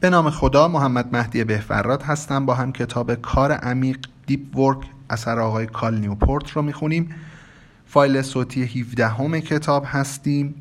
به 0.00 0.10
نام 0.10 0.30
خدا 0.30 0.68
محمد 0.68 1.16
مهدی 1.16 1.44
بهفراد 1.44 2.02
هستم. 2.02 2.46
با 2.46 2.54
هم 2.54 2.72
کتاب 2.72 3.14
کار 3.14 3.52
عمیق 3.52 3.98
Deep 4.26 4.56
Work 4.56 4.78
اثر 5.10 5.38
آقای 5.38 5.66
کال 5.66 5.98
نیوپورت 5.98 6.50
رو 6.50 6.62
می‌خونیم. 6.62 7.14
فایل 7.86 8.22
صوتی 8.22 8.62
17 8.62 9.08
همه 9.08 9.40
کتاب 9.40 9.84
هستیم. 9.86 10.54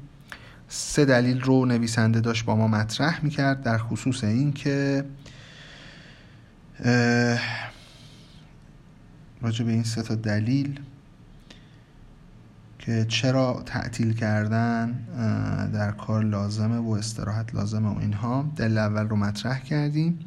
سه 0.68 1.06
دلیل 1.06 1.42
رو 1.42 1.66
نویسنده 1.66 2.20
داشت 2.20 2.46
با 2.46 2.56
ما 2.56 2.68
مطرح 2.68 3.24
می‌کرد 3.24 3.64
در 3.64 3.78
خصوص 3.78 4.24
این 4.24 4.54
که 4.54 5.06
راجع 9.42 9.66
به 9.66 9.72
این 9.72 9.84
سه 9.84 10.02
تا 10.02 10.16
دلیل 10.16 10.80
که 12.90 13.06
چرا 13.10 13.64
تعطیل 13.66 14.14
کردن 14.14 14.92
در 15.74 15.92
کار 15.92 16.24
لازمه 16.24 16.78
و 16.78 16.90
استراحت 16.90 17.56
لازمه 17.56 17.90
و 17.90 18.00
اینها. 18.00 18.52
دلیل 18.56 18.78
اول 18.78 19.08
رو 19.08 19.16
مطرح 19.16 19.60
کردیم 19.60 20.20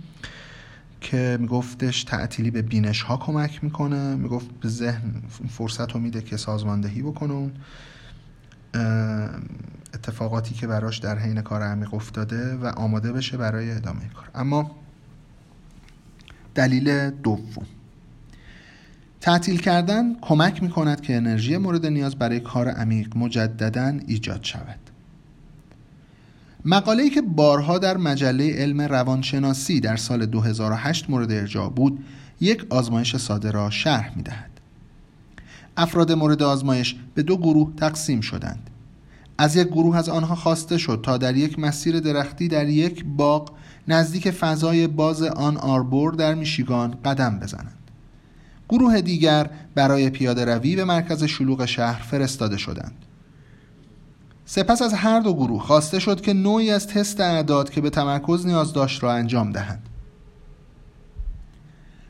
که 1.01 1.39
میگفتش 1.41 2.05
تعطیلی 2.05 2.51
به 2.51 2.63
بینش 2.63 3.03
ها 3.03 3.17
کمک 3.17 3.65
می‌کنه. 3.65 4.17
می‌گفت 4.17 4.47
به 4.61 4.69
ذهن 4.69 5.13
فرصت 5.49 5.93
رو 5.93 6.01
میده 6.01 6.23
که 6.23 6.37
سازماندهی 6.37 7.03
بکنه 7.03 7.51
اتفاقاتی 9.95 10.55
که 10.55 10.67
براش 10.67 10.99
در 10.99 11.19
حین 11.19 11.43
کار 11.43 11.63
عمیق 11.63 11.95
افتاده 11.95 12.57
و 12.57 12.67
آماده 12.67 13.13
بشه 13.13 13.37
برای 13.37 13.71
ادامه 13.71 14.09
کار. 14.15 14.31
اما 14.35 14.71
دلیل 16.55 17.11
دوم. 17.11 17.67
تعطیل 19.23 19.61
کردن 19.61 20.17
کمک 20.21 20.63
می 20.63 20.71
کند 20.71 21.01
که 21.01 21.17
انرژی 21.17 21.57
مورد 21.57 21.87
نیاز 21.87 22.17
برای 22.17 22.41
کار 22.41 22.69
عمیق 22.69 23.17
مجددا 23.17 23.99
ایجاد 24.07 24.45
شود. 24.45 24.79
مقاله‌ای 26.65 27.11
که 27.11 27.23
بارها 27.23 27.79
در 27.79 27.97
مجله 27.97 28.55
علم 28.55 28.81
روانشناسی 28.81 29.81
در 29.81 29.97
سال 29.97 30.27
2008 30.27 31.11
مورد 31.11 31.33
ارجاع 31.33 31.71
بود 31.71 32.05
یک 32.41 32.67
آزمایش 32.71 33.17
ساده 33.17 33.51
را 33.51 33.71
شرح 33.71 34.17
می 34.17 34.23
دهد. 34.23 34.51
افراد 35.77 36.13
مورد 36.13 36.43
آزمایش 36.43 36.97
به 37.15 37.23
دو 37.23 37.37
گروه 37.37 37.73
تقسیم 37.77 38.21
شدند. 38.21 38.71
از 39.39 39.57
یک 39.57 39.67
گروه 39.67 39.97
از 39.97 40.09
آنها 40.09 40.35
خواسته 40.35 40.79
شد 40.79 41.01
تا 41.03 41.19
در 41.19 41.37
یک 41.37 41.59
مسیر 41.59 42.01
درختی 42.01 42.49
در 42.49 42.69
یک 42.69 43.05
باغ 43.05 43.53
نزدیک 43.89 44.31
فضای 44.31 44.87
باز 44.87 45.23
آن 45.23 45.57
آربور 45.57 46.15
در 46.15 46.35
میشیگان 46.35 46.99
قدم 47.05 47.39
بزنند. 47.39 47.82
گروه 48.73 49.01
دیگر 49.01 49.51
برای 49.75 50.11
پیاده 50.11 50.45
روی 50.45 50.77
به 50.77 50.85
مرکز 50.85 51.25
شلوغ 51.25 51.65
شهر 51.65 52.03
فرستاده 52.03 52.57
شدند. 52.57 52.95
سپس 54.45 54.83
از 54.83 54.95
هر 54.95 55.21
دو 55.21 55.35
گروه 55.35 55.63
خواسته 55.63 55.99
شد 55.99 56.21
که 56.21 56.33
نوعی 56.33 56.71
از 56.71 56.87
تست 56.87 57.21
اعداد 57.21 57.71
که 57.71 57.81
به 57.81 57.91
تمرکز 57.91 58.47
نیاز 58.47 58.73
داشت 58.73 59.03
را 59.03 59.13
انجام 59.13 59.53
دهند. 59.53 59.89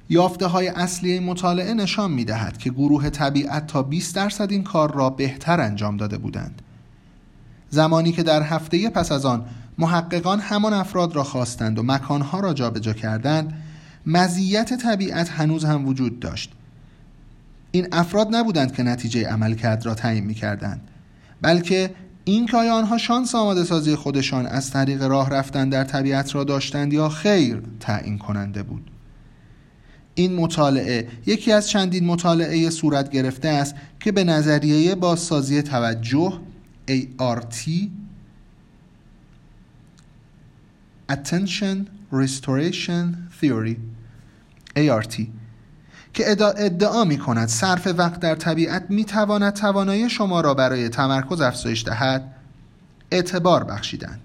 یافته 0.09 0.47
های 0.47 0.69
اصلی 0.69 1.21
مطالعه 1.21 1.75
نشان 1.75 2.11
می 2.11 2.25
دهد 2.25 2.59
که 2.59 2.71
گروه 2.71 3.11
طبیعت 3.11 3.67
تا 3.67 3.83
20 3.83 4.17
درصد 4.17 4.51
این 4.51 4.63
کار 4.63 4.95
را 4.95 5.11
بهتر 5.11 5.61
انجام 5.61 5.97
داده 5.97 6.19
بودند. 6.19 6.63
زمانی 7.71 8.13
که 8.13 8.23
در 8.23 8.43
هفته 8.43 8.91
پس 8.91 9.13
از 9.13 9.27
آن 9.27 9.45
محققان 9.79 10.41
همان 10.41 10.73
افراد 10.73 11.17
را 11.17 11.25
خواستند 11.25 11.79
و 11.79 11.83
مکانها 11.83 12.41
را 12.41 12.55
جابجا 12.55 12.93
کردند 12.93 13.63
مزیت 14.07 14.75
طبیعت 14.75 15.31
هنوز 15.31 15.65
هم 15.65 15.87
وجود 15.87 16.21
داشت. 16.21 16.53
این 17.71 17.89
افراد 17.93 18.29
نبودند 18.35 18.73
که 18.73 18.83
نتیجه 18.83 19.29
عمل 19.29 19.55
کرد 19.55 19.87
را 19.87 19.95
تعیین 19.95 20.25
می 20.25 20.35
کردند 20.35 20.81
بلکه 21.43 21.95
این 22.25 22.47
که 22.47 22.57
آنها 22.57 22.99
شانس 22.99 23.35
آماده 23.35 23.65
سازی 23.65 23.95
خودشان 23.95 24.47
از 24.47 24.71
طریق 24.71 25.03
راه 25.03 25.31
رفتن 25.31 25.69
در 25.69 25.85
طبیعت 25.85 26.35
را 26.35 26.45
داشتند 26.45 26.93
یا 26.93 27.09
خیر 27.09 27.63
تعیین 27.81 28.19
کننده 28.19 28.63
بود. 28.63 28.91
این 30.15 30.35
مطالعه 30.35 31.09
یکی 31.27 31.53
از 31.53 31.69
چندین 31.69 32.07
مطالعه 32.07 32.71
صورت 32.71 33.11
گرفته 33.11 33.49
است 33.49 33.75
که 34.01 34.13
به 34.13 34.25
نظریه 34.25 34.95
بازسازی 34.95 35.63
توجه 35.63 36.41
ART 36.89 37.69
Attention 41.13 41.77
Restoration 42.13 43.05
Theory 43.41 43.92
ART 44.77 45.23
که 46.15 46.31
ادعا 46.57 47.05
می 47.05 47.19
کند 47.19 47.49
صرف 47.49 47.87
وقت 47.97 48.21
در 48.21 48.35
طبیعت 48.35 48.87
می 48.89 49.05
تواند 49.05 49.53
توانایی 49.53 50.11
شما 50.11 50.41
را 50.41 50.55
برای 50.55 50.89
تمرکز 50.89 51.41
افزایش 51.41 51.85
دهد 51.85 52.35
اعتبار 53.11 53.65
بخشیدند. 53.65 54.21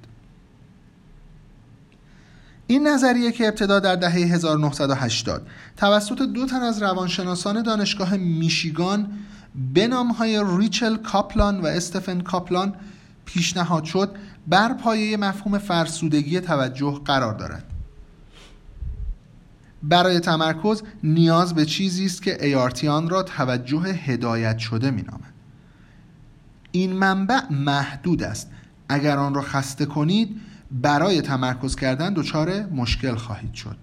این 2.67 2.87
نظریه 2.87 3.31
که 3.31 3.47
ابتدا 3.47 3.79
در 3.79 3.95
دهه 3.95 4.13
1980 4.13 5.47
توسط 5.77 6.21
دو 6.21 6.45
تن 6.45 6.61
از 6.61 6.81
روانشناسان 6.83 7.61
دانشگاه 7.63 8.17
میشیگان 8.17 9.07
به 9.73 9.87
نامهای 9.87 10.43
ریچل 10.57 10.97
کاپلان 10.97 11.61
و 11.61 11.65
استفن 11.65 12.21
کاپلان 12.21 12.75
پیشنهاد 13.25 13.83
شد 13.83 14.15
بر 14.47 14.73
پایه 14.73 15.17
مفهوم 15.17 15.57
فرسودگی 15.57 16.39
توجه 16.39 17.01
قرار 17.05 17.33
دارد. 17.33 17.76
برای 19.83 20.19
تمرکز 20.19 20.83
نیاز 21.03 21.53
به 21.53 21.65
چیزی 21.65 22.05
است 22.05 22.21
که 22.21 22.45
ایارتیان 22.45 23.09
را 23.09 23.23
توجه 23.23 23.79
هدایت 23.79 24.57
شده 24.57 24.91
مینامد. 24.91 25.33
این 26.71 26.93
منبع 26.93 27.39
محدود 27.51 28.23
است. 28.23 28.51
اگر 28.89 29.17
آن 29.17 29.33
را 29.33 29.41
خسته 29.41 29.85
کنید 29.85 30.41
برای 30.71 31.21
تمرکز 31.21 31.75
کردن 31.75 32.13
دچار 32.13 32.65
مشکل 32.65 33.15
خواهید 33.15 33.53
شد. 33.53 33.77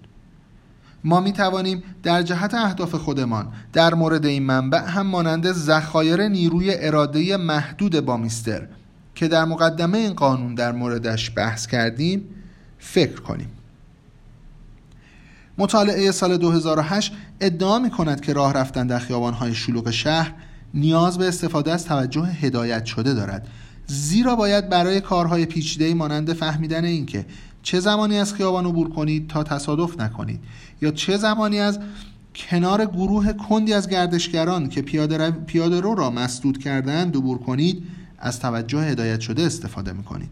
ما 1.04 1.20
می 1.20 1.32
توانیم 1.32 1.82
در 2.02 2.22
جهت 2.22 2.54
اهداف 2.54 2.94
خودمان 2.94 3.52
در 3.72 3.94
مورد 3.94 4.26
این 4.26 4.42
منبع 4.42 4.84
هم 4.84 5.06
مانند 5.06 5.52
ذخایر 5.52 6.28
نیروی 6.28 6.74
اراده 6.74 7.36
محدود 7.36 8.00
بامیستر 8.00 8.66
که 9.14 9.28
در 9.28 9.44
مقدمه 9.44 9.98
این 9.98 10.12
قانون 10.12 10.54
در 10.54 10.72
موردش 10.72 11.32
بحث 11.36 11.66
کردیم 11.66 12.24
فکر 12.78 13.20
کنیم. 13.20 13.48
مطالعه 15.58 16.10
سال 16.10 16.36
2008 16.36 17.12
ادعا 17.40 17.78
می 17.78 17.90
کند 17.90 18.20
که 18.20 18.32
راه 18.32 18.52
رفتن 18.52 18.86
در 18.86 18.98
خیابانهای 18.98 19.54
شلوغ 19.54 19.90
شهر 19.90 20.34
نیاز 20.74 21.18
به 21.18 21.28
استفاده 21.28 21.72
از 21.72 21.84
توجه 21.84 22.22
هدایت 22.22 22.84
شده 22.84 23.14
دارد. 23.14 23.48
زیرا 23.86 24.36
باید 24.36 24.68
برای 24.68 25.00
کارهای 25.00 25.46
پیچیده 25.46 25.94
مانند 25.94 26.32
فهمیدن 26.32 26.84
اینکه 26.84 27.26
چه 27.62 27.80
زمانی 27.80 28.18
از 28.18 28.34
خیابان 28.34 28.66
عبور 28.66 28.90
کنید 28.90 29.28
تا 29.28 29.42
تصادف 29.42 30.00
نکنید 30.00 30.40
یا 30.82 30.90
چه 30.90 31.16
زمانی 31.16 31.60
از 31.60 31.78
کنار 32.34 32.84
گروه 32.84 33.32
کندی 33.32 33.72
از 33.72 33.88
گردشگران 33.88 34.68
که 34.68 34.82
پیاده, 34.82 35.18
رو... 35.18 35.32
پیاده 35.32 35.80
رو 35.80 35.94
را 35.94 36.10
مسدود 36.10 36.58
کردن 36.58 37.08
عبور 37.08 37.38
کنید 37.38 37.82
از 38.18 38.40
توجه 38.40 38.78
هدایت 38.78 39.20
شده 39.20 39.42
استفاده 39.42 39.92
می‌کنید. 39.92 40.30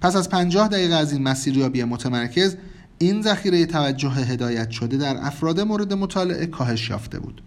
پس 0.00 0.16
از 0.16 0.28
پنجاه 0.28 0.68
دقیقه 0.68 0.94
از 0.94 1.12
این 1.12 1.22
مسیریابی 1.22 1.84
متمرکز 1.84 2.56
این 2.98 3.22
ذخیره 3.22 3.66
توجه 3.66 4.08
هدایت 4.08 4.70
شده 4.70 4.96
در 4.96 5.16
افراد 5.20 5.60
مورد 5.60 5.92
مطالعه 5.92 6.46
کاهش 6.46 6.90
یافته 6.90 7.18
بود 7.18 7.42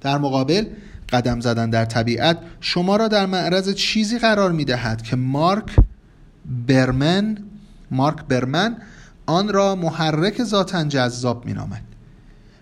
در 0.00 0.18
مقابل 0.18 0.66
قدم 1.12 1.40
زدن 1.40 1.70
در 1.70 1.84
طبیعت 1.84 2.38
شما 2.60 2.96
را 2.96 3.08
در 3.08 3.26
معرض 3.26 3.74
چیزی 3.74 4.18
قرار 4.18 4.52
می 4.52 4.64
دهد 4.64 5.02
که 5.02 5.16
مارک 5.16 5.76
برمن 6.66 7.38
مارک 7.90 8.24
برمن 8.24 8.76
آن 9.26 9.48
را 9.48 9.74
محرک 9.74 10.42
ذاتا 10.44 10.84
جذاب 10.84 11.46
می 11.46 11.52
نامد. 11.52 11.82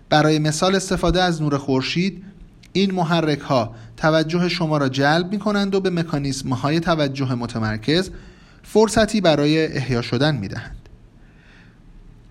برای 0.09 0.39
مثال 0.39 0.75
استفاده 0.75 1.23
از 1.23 1.43
نور 1.43 1.59
خورشید 1.59 2.25
این 2.73 2.95
محرک 2.95 3.41
ها 3.41 3.75
توجه 3.97 4.49
شما 4.49 4.77
را 4.77 4.89
جلب 4.89 5.33
می 5.33 5.39
کنند 5.39 5.75
و 5.75 5.81
به 5.81 5.91
مکانیسم 5.91 6.49
های 6.49 6.81
توجه 6.81 7.35
متمرکز 7.35 8.11
فرصتی 8.63 9.21
برای 9.21 9.77
احیا 9.77 10.03
شدن 10.03 10.37
می 10.37 10.49
دهند. 10.49 10.78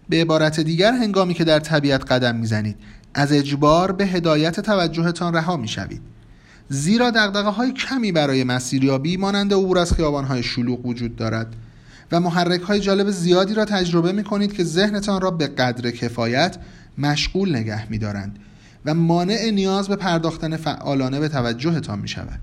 به 0.09 0.21
عبارت 0.21 0.59
دیگر 0.59 0.91
هنگامی 0.91 1.33
که 1.33 1.43
در 1.43 1.59
طبیعت 1.59 2.11
قدم 2.11 2.35
می‌زنید 2.35 2.75
از 3.13 3.31
اجبار 3.31 3.91
به 3.91 4.05
هدایت 4.05 4.59
توجهتان 4.59 5.33
رها 5.33 5.57
می 5.57 5.67
شوید 5.67 6.01
زیرا 6.69 7.11
دقدقه 7.11 7.49
های 7.49 7.73
کمی 7.73 8.11
برای 8.11 8.43
مسیریابی 8.43 9.17
مانند 9.17 9.53
عبور 9.53 9.79
از 9.79 9.93
خیابان 9.93 10.25
های 10.25 10.43
شلوغ 10.43 10.85
وجود 10.85 11.15
دارد 11.15 11.55
و 12.11 12.19
محرک 12.19 12.61
های 12.61 12.79
جالب 12.79 13.09
زیادی 13.09 13.53
را 13.53 13.65
تجربه 13.65 14.11
می 14.11 14.23
کنید 14.23 14.53
که 14.53 14.63
ذهنتان 14.63 15.21
را 15.21 15.31
به 15.31 15.47
قدر 15.47 15.91
کفایت 15.91 16.57
مشغول 16.97 17.55
نگه 17.55 17.89
می 17.91 17.97
دارند 17.97 18.39
و 18.85 18.93
مانع 18.93 19.51
نیاز 19.53 19.87
به 19.87 19.95
پرداختن 19.95 20.57
فعالانه 20.57 21.19
به 21.19 21.29
توجهتان 21.29 21.99
می 21.99 22.07
شود 22.07 22.39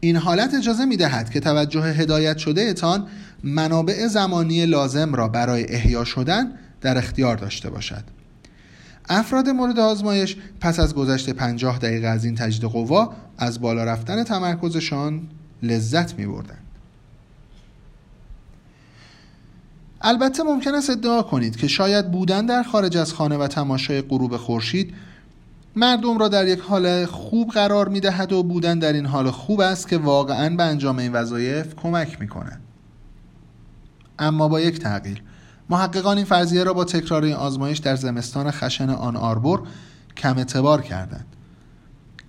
این 0.00 0.16
حالت 0.16 0.54
اجازه 0.54 0.84
می 0.84 0.96
دهد 0.96 1.30
که 1.30 1.40
توجه 1.40 1.80
هدایت 1.80 2.38
شده 2.38 2.62
اتان 2.62 3.06
منابع 3.44 4.06
زمانی 4.06 4.66
لازم 4.66 5.14
را 5.14 5.28
برای 5.28 5.74
احیا 5.74 6.04
شدن 6.04 6.52
در 6.80 6.98
اختیار 6.98 7.36
داشته 7.36 7.70
باشد 7.70 8.04
افراد 9.08 9.48
مورد 9.48 9.78
آزمایش 9.78 10.36
پس 10.60 10.80
از 10.80 10.94
گذشت 10.94 11.30
پنجاه 11.30 11.78
دقیقه 11.78 12.06
از 12.06 12.24
این 12.24 12.34
تجدید 12.34 12.70
قوا 12.70 13.12
از 13.38 13.60
بالا 13.60 13.84
رفتن 13.84 14.24
تمرکزشان 14.24 15.28
لذت 15.62 16.18
می 16.18 16.26
بردن. 16.26 16.58
البته 20.00 20.42
ممکن 20.42 20.74
است 20.74 20.90
ادعا 20.90 21.22
کنید 21.22 21.56
که 21.56 21.68
شاید 21.68 22.10
بودن 22.10 22.46
در 22.46 22.62
خارج 22.62 22.96
از 22.96 23.12
خانه 23.12 23.36
و 23.36 23.46
تماشای 23.46 24.02
غروب 24.02 24.36
خورشید 24.36 24.94
مردم 25.76 26.18
را 26.18 26.28
در 26.28 26.48
یک 26.48 26.60
حال 26.60 27.06
خوب 27.06 27.50
قرار 27.50 27.88
می 27.88 28.00
دهد 28.00 28.32
و 28.32 28.42
بودن 28.42 28.78
در 28.78 28.92
این 28.92 29.06
حال 29.06 29.30
خوب 29.30 29.60
است 29.60 29.88
که 29.88 29.98
واقعا 29.98 30.56
به 30.56 30.62
انجام 30.62 30.98
این 30.98 31.12
وظایف 31.12 31.74
کمک 31.74 32.20
می 32.20 32.28
کند. 32.28 32.60
اما 34.18 34.48
با 34.48 34.60
یک 34.60 34.78
تغییر 34.78 35.22
محققان 35.70 36.16
این 36.16 36.26
فرضیه 36.26 36.64
را 36.64 36.72
با 36.72 36.84
تکرار 36.84 37.24
این 37.24 37.34
آزمایش 37.34 37.78
در 37.78 37.96
زمستان 37.96 38.50
خشن 38.50 38.90
آن 38.90 39.16
آربور 39.16 39.62
کم 40.16 40.38
اعتبار 40.38 40.82
کردند. 40.82 41.26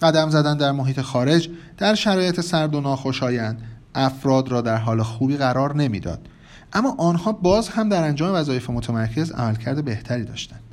قدم 0.02 0.30
زدن 0.30 0.58
در 0.58 0.72
محیط 0.72 1.02
خارج 1.02 1.50
در 1.78 1.96
شرایط 1.96 2.42
سرد 2.42 2.76
و 2.76 2.82
ناخوشایند 2.82 3.62
افراد 3.96 4.50
را 4.50 4.62
در 4.62 4.78
حال 4.78 5.04
خوبی 5.04 5.38
قرار 5.38 5.76
نمی‌داد. 5.76 6.28
اما 6.74 6.96
آنها 6.98 7.32
باز 7.32 7.70
هم 7.70 7.90
در 7.90 8.04
انجام 8.04 8.36
وظایف 8.36 8.70
متمرکز 8.70 9.32
عملکرد 9.32 9.86
بهتری 9.86 10.24
داشتند. 10.24 10.71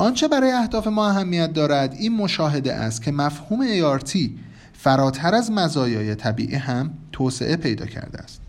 آنچه 0.00 0.28
برای 0.28 0.50
اهداف 0.50 0.86
ما 0.86 1.08
اهمیت 1.08 1.52
دارد 1.52 1.94
این 1.94 2.16
مشاهده 2.16 2.74
است 2.74 3.02
که 3.02 3.12
مفهوم 3.12 3.60
ART 3.98 4.18
فراتر 4.72 5.34
از 5.34 5.50
مزایای 5.50 6.14
طبیعی 6.14 6.54
هم 6.54 6.90
توسعه 7.12 7.56
پیدا 7.56 7.86
کرده 7.86 8.18
است. 8.18 8.40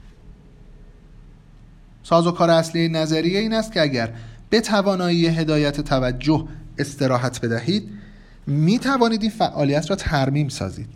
کار 2.09 2.49
اصلی 2.49 2.89
نظریه 2.89 3.39
این 3.39 3.53
است 3.53 3.71
که 3.71 3.81
اگر 3.81 4.13
به 4.49 4.61
توانایی 4.61 5.27
هدایت 5.27 5.81
توجه 5.81 6.47
استراحت 6.77 7.41
بدهید 7.41 7.89
می 8.47 8.79
توانید 8.79 9.21
این 9.21 9.31
فعالیت 9.31 9.89
را 9.89 9.95
ترمیم 9.95 10.49
سازید. 10.49 10.89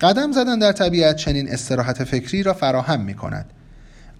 قدم 0.00 0.32
زدن 0.32 0.58
در 0.58 0.72
طبیعت 0.72 1.16
چنین 1.16 1.52
استراحت 1.52 2.04
فکری 2.04 2.42
را 2.42 2.52
فراهم 2.52 3.00
می 3.00 3.14
کند 3.14 3.46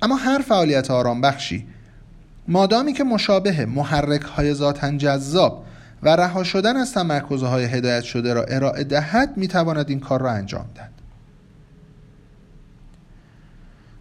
اما 0.03 0.17
هر 0.17 0.39
فعالیت 0.39 0.91
آرام 0.91 1.21
بخشی 1.21 1.67
مادامی 2.49 2.93
که 2.93 3.05
مشابه 3.05 3.67
محرک 3.67 4.23
های 4.23 4.55
ذاتا 4.55 4.97
جذاب 4.97 5.65
و 6.03 6.09
رها 6.09 6.45
شدن 6.45 6.77
از 6.77 6.93
تمرکزهای 6.93 7.65
هدایت 7.65 8.03
شده 8.03 8.35
را 8.35 8.45
ارائه 8.45 8.85
دهد 8.85 9.37
می 9.37 9.49
تواند 9.49 9.91
این 9.91 10.01
کار 10.01 10.21
را 10.21 10.31
انجام 10.31 10.67
دهد. 10.75 10.91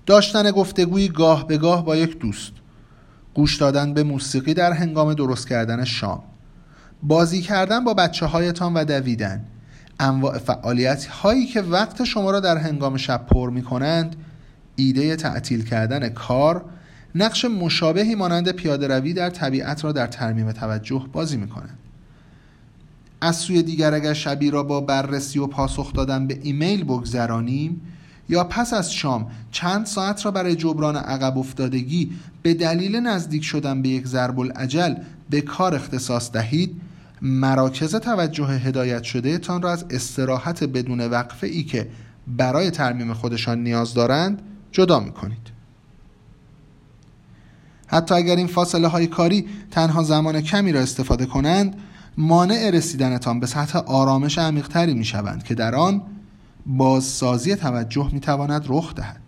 داشتن 0.05 0.51
گفتگوی 0.51 1.07
گاه 1.07 1.47
به 1.47 1.57
گاه 1.57 1.85
با 1.85 1.95
یک 1.95 2.19
دوست. 2.19 2.51
گوش 3.33 3.57
دادن 3.57 3.93
به 3.93 4.03
موسیقی 4.03 4.53
در 4.53 4.71
هنگام 4.71 5.13
درست 5.13 5.49
کردن 5.49 5.83
شام. 5.83 6.23
بازی 7.03 7.41
کردن 7.41 7.83
با 7.83 7.93
بچه 7.93 8.25
هایتان 8.25 8.73
و 8.73 8.83
دویدن. 8.83 9.45
انواع 9.99 10.37
فعالیت 10.37 11.05
هایی 11.05 11.45
که 11.45 11.61
وقت 11.61 12.03
شما 12.03 12.31
را 12.31 12.39
در 12.39 12.57
هنگام 12.57 12.97
شب 12.97 13.25
پر 13.25 13.49
می 13.49 13.63
کنند 13.63 14.15
ایده 14.75 15.15
تعطیل 15.15 15.65
کردن 15.65 16.09
کار 16.09 16.65
نقش 17.15 17.45
مشابهی 17.45 18.15
مانند 18.15 18.51
پیاده 18.51 18.87
روی 18.87 19.13
در 19.13 19.29
طبیعت 19.29 19.83
را 19.83 19.91
در 19.91 20.07
ترمیم 20.07 20.51
توجه 20.51 21.05
بازی 21.13 21.37
می 21.37 21.47
کنند 21.47 21.77
از 23.21 23.35
سوی 23.35 23.63
دیگر 23.63 23.93
اگر 23.93 24.13
شبی 24.13 24.51
را 24.51 24.63
با 24.63 24.81
بررسی 24.81 25.39
و 25.39 25.47
پاسخ 25.47 25.93
دادن 25.93 26.27
به 26.27 26.39
ایمیل 26.43 26.83
بگذرانیم 26.83 27.81
یا 28.29 28.43
پس 28.43 28.73
از 28.73 28.93
شام 28.93 29.31
چند 29.51 29.85
ساعت 29.85 30.25
را 30.25 30.31
برای 30.31 30.55
جبران 30.55 30.95
عقب 30.95 31.37
افتادگی 31.37 32.11
به 32.41 32.53
دلیل 32.53 32.95
نزدیک 32.95 33.43
شدن 33.43 33.81
به 33.81 33.89
یک 33.89 34.07
ضرب 34.07 34.39
العجل 34.39 34.95
به 35.29 35.41
کار 35.41 35.75
اختصاص 35.75 36.31
دهید 36.31 36.81
مراکز 37.21 37.95
توجه 37.95 38.45
هدایت 38.45 39.03
شده 39.03 39.37
تان 39.37 39.61
را 39.61 39.71
از 39.71 39.85
استراحت 39.89 40.63
بدون 40.63 40.99
وقفه 40.99 41.47
ای 41.47 41.63
که 41.63 41.87
برای 42.27 42.71
ترمیم 42.71 43.13
خودشان 43.13 43.63
نیاز 43.63 43.93
دارند 43.93 44.41
جدا 44.71 44.99
می 44.99 45.11
کنید 45.11 45.52
حتی 47.93 48.15
اگر 48.15 48.35
این 48.35 48.47
فاصله 48.47 48.87
های 48.87 49.07
کاری 49.07 49.45
تنها 49.71 50.03
زمان 50.03 50.41
کمی 50.41 50.71
را 50.71 50.79
استفاده 50.79 51.25
کنند 51.25 51.75
مانع 52.17 52.69
رسیدنتان 52.69 53.39
به 53.39 53.47
سطح 53.47 53.79
آرامش 53.79 54.37
عمیقتری 54.37 54.93
می 54.93 55.05
شوند 55.05 55.43
که 55.43 55.55
در 55.55 55.75
آن 55.75 56.01
بازسازی 56.65 57.55
توجه 57.55 58.09
می 58.13 58.19
تواند 58.19 58.65
رخ 58.69 58.95
دهد. 58.95 59.21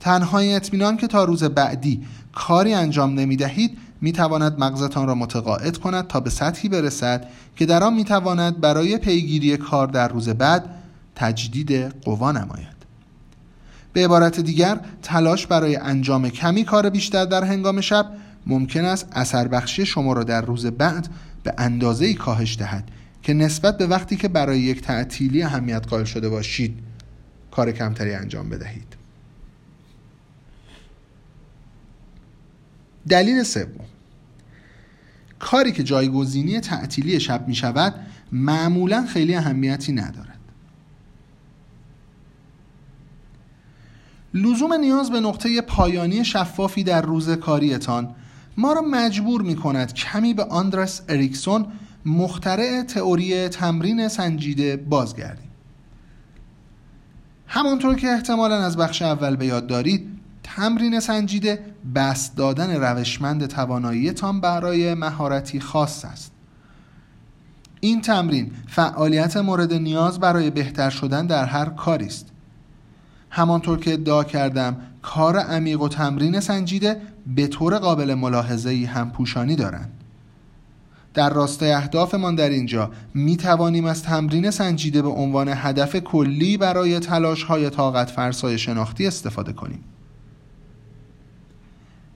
تنهای 0.00 0.54
اطمینان 0.54 0.96
که 0.96 1.06
تا 1.06 1.24
روز 1.24 1.44
بعدی 1.44 2.02
کاری 2.32 2.74
انجام 2.74 3.14
نمی 3.14 3.36
دهید 3.36 3.78
می 4.00 4.12
تواند 4.12 4.58
مغزتان 4.58 5.06
را 5.06 5.14
متقاعد 5.14 5.78
کند 5.78 6.06
تا 6.06 6.20
به 6.20 6.30
سطحی 6.30 6.68
برسد 6.68 7.28
که 7.56 7.66
در 7.66 7.84
آن 7.84 7.94
می 7.94 8.04
تواند 8.04 8.60
برای 8.60 8.98
پیگیری 8.98 9.56
کار 9.56 9.86
در 9.86 10.08
روز 10.08 10.28
بعد 10.28 10.64
تجدید 11.14 11.72
قوا 12.04 12.32
نماید. 12.32 12.71
به 13.92 14.04
عبارت 14.04 14.40
دیگر 14.40 14.80
تلاش 15.02 15.46
برای 15.46 15.76
انجام 15.76 16.28
کمی 16.28 16.64
کار 16.64 16.90
بیشتر 16.90 17.24
در 17.24 17.44
هنگام 17.44 17.80
شب 17.80 18.06
ممکن 18.46 18.84
است 18.84 19.08
اثر 19.12 19.48
بخشی 19.48 19.86
شما 19.86 20.12
را 20.12 20.24
در 20.24 20.40
روز 20.40 20.66
بعد 20.66 21.08
به 21.42 21.54
اندازه 21.58 22.06
ای 22.06 22.14
کاهش 22.14 22.56
دهد 22.58 22.88
که 23.22 23.34
نسبت 23.34 23.78
به 23.78 23.86
وقتی 23.86 24.16
که 24.16 24.28
برای 24.28 24.60
یک 24.60 24.80
تعطیلی 24.80 25.42
اهمیت 25.42 25.86
قائل 25.86 26.04
شده 26.04 26.28
باشید 26.28 26.78
کار 27.50 27.72
کمتری 27.72 28.14
انجام 28.14 28.48
بدهید. 28.48 28.96
دلیل 33.08 33.42
سوم. 33.42 33.84
کاری 35.38 35.72
که 35.72 35.82
جایگزینی 35.82 36.60
تعطیلی 36.60 37.20
شب 37.20 37.48
می 37.48 37.54
شود 37.54 37.94
معمولا 38.32 39.06
خیلی 39.06 39.34
اهمیتی 39.34 39.92
ندارد. 39.92 40.21
لزوم 44.34 44.72
نیاز 44.72 45.10
به 45.10 45.20
نقطه 45.20 45.60
پایانی 45.60 46.24
شفافی 46.24 46.84
در 46.84 47.02
روز 47.02 47.30
کاریتان 47.30 48.14
ما 48.56 48.72
را 48.72 48.80
مجبور 48.80 49.42
می 49.42 49.56
کند 49.56 49.94
کمی 49.94 50.34
به 50.34 50.44
آندرس 50.44 51.02
اریکسون 51.08 51.66
مخترع 52.06 52.82
تئوری 52.82 53.48
تمرین 53.48 54.08
سنجیده 54.08 54.76
بازگردیم. 54.76 55.48
همانطور 57.46 57.94
که 57.94 58.08
احتمالا 58.08 58.64
از 58.64 58.76
بخش 58.76 59.02
اول 59.02 59.36
به 59.36 59.46
یاد 59.46 59.66
دارید 59.66 60.08
تمرین 60.42 61.00
سنجیده 61.00 61.64
بست 61.94 62.36
دادن 62.36 62.76
روشمند 62.76 63.46
تواناییتان 63.46 64.40
برای 64.40 64.94
مهارتی 64.94 65.60
خاص 65.60 66.04
است. 66.04 66.32
این 67.80 68.00
تمرین 68.00 68.52
فعالیت 68.68 69.36
مورد 69.36 69.72
نیاز 69.72 70.20
برای 70.20 70.50
بهتر 70.50 70.90
شدن 70.90 71.26
در 71.26 71.44
هر 71.44 71.64
کاری 71.64 72.06
است. 72.06 72.31
همانطور 73.34 73.78
که 73.78 73.92
ادعا 73.92 74.24
کردم 74.24 74.76
کار 75.02 75.36
عمیق 75.36 75.80
و 75.80 75.88
تمرین 75.88 76.40
سنجیده 76.40 76.96
به 77.26 77.46
طور 77.46 77.78
قابل 77.78 78.14
ملاحظه 78.14 78.90
هم 78.94 79.10
پوشانی 79.10 79.56
دارند 79.56 79.90
در 81.14 81.30
راستای 81.30 81.72
اهدافمان 81.72 82.34
در 82.34 82.48
اینجا 82.48 82.90
می 83.14 83.36
توانیم 83.36 83.84
از 83.84 84.02
تمرین 84.02 84.50
سنجیده 84.50 85.02
به 85.02 85.08
عنوان 85.08 85.48
هدف 85.48 85.96
کلی 85.96 86.56
برای 86.56 86.98
تلاش 86.98 87.42
های 87.42 87.70
طاقت 87.70 88.10
فرسای 88.10 88.58
شناختی 88.58 89.06
استفاده 89.06 89.52
کنیم. 89.52 89.84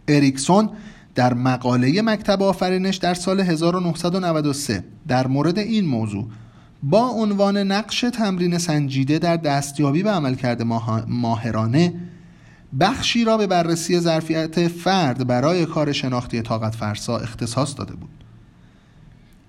اریکسون 0.08 0.70
در 1.14 1.34
مقاله 1.34 2.02
مکتب 2.02 2.42
آفرینش 2.42 2.96
در 2.96 3.14
سال 3.14 3.40
1993 3.40 4.84
در 5.08 5.26
مورد 5.26 5.58
این 5.58 5.86
موضوع 5.86 6.26
با 6.82 7.08
عنوان 7.08 7.56
نقش 7.56 8.00
تمرین 8.00 8.58
سنجیده 8.58 9.18
در 9.18 9.36
دستیابی 9.36 10.02
به 10.02 10.10
عملکرد 10.10 10.62
ماهرانه 11.06 11.94
بخشی 12.80 13.24
را 13.24 13.36
به 13.36 13.46
بررسی 13.46 14.00
ظرفیت 14.00 14.68
فرد 14.68 15.26
برای 15.26 15.66
کار 15.66 15.92
شناختی 15.92 16.42
طاقت 16.42 16.74
فرسا 16.74 17.18
اختصاص 17.18 17.78
داده 17.78 17.94
بود. 17.94 18.10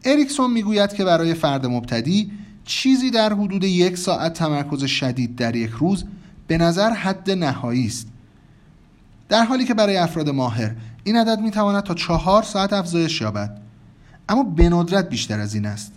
اریکسون 0.05 0.51
می‌گوید 0.51 0.93
که 0.93 1.05
برای 1.05 1.33
فرد 1.33 1.65
مبتدی 1.65 2.31
چیزی 2.65 3.11
در 3.11 3.33
حدود 3.33 3.63
یک 3.63 3.97
ساعت 3.97 4.33
تمرکز 4.33 4.83
شدید 4.83 5.35
در 5.35 5.55
یک 5.55 5.71
روز 5.71 6.05
به 6.47 6.57
نظر 6.57 6.89
حد 6.89 7.31
نهایی 7.31 7.85
است. 7.85 8.07
در 9.29 9.43
حالی 9.43 9.65
که 9.65 9.73
برای 9.73 9.97
افراد 9.97 10.29
ماهر 10.29 10.75
این 11.03 11.15
عدد 11.17 11.39
می‌تواند 11.39 11.83
تا 11.83 11.93
چهار 11.93 12.43
ساعت 12.43 12.73
افزایش 12.73 13.21
یابد. 13.21 13.61
اما 14.29 14.43
به 14.43 14.69
ندرت 14.69 15.09
بیشتر 15.09 15.39
از 15.39 15.55
این 15.55 15.65
است. 15.65 15.93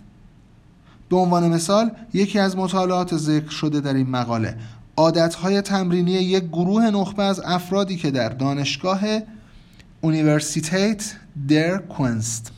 به 1.11 1.17
عنوان 1.17 1.47
مثال 1.47 1.91
یکی 2.13 2.39
از 2.39 2.57
مطالعات 2.57 3.17
ذکر 3.17 3.49
شده 3.49 3.81
در 3.81 3.93
این 3.93 4.09
مقاله 4.09 4.57
عادتهای 4.97 5.61
تمرینی 5.61 6.11
یک 6.11 6.43
گروه 6.43 6.83
نخبه 6.89 7.23
از 7.23 7.41
افرادی 7.45 7.95
که 7.95 8.11
در 8.11 8.29
دانشگاه 8.29 9.01
Universität 10.01 11.13
der 11.47 11.77
Künste 11.77 12.51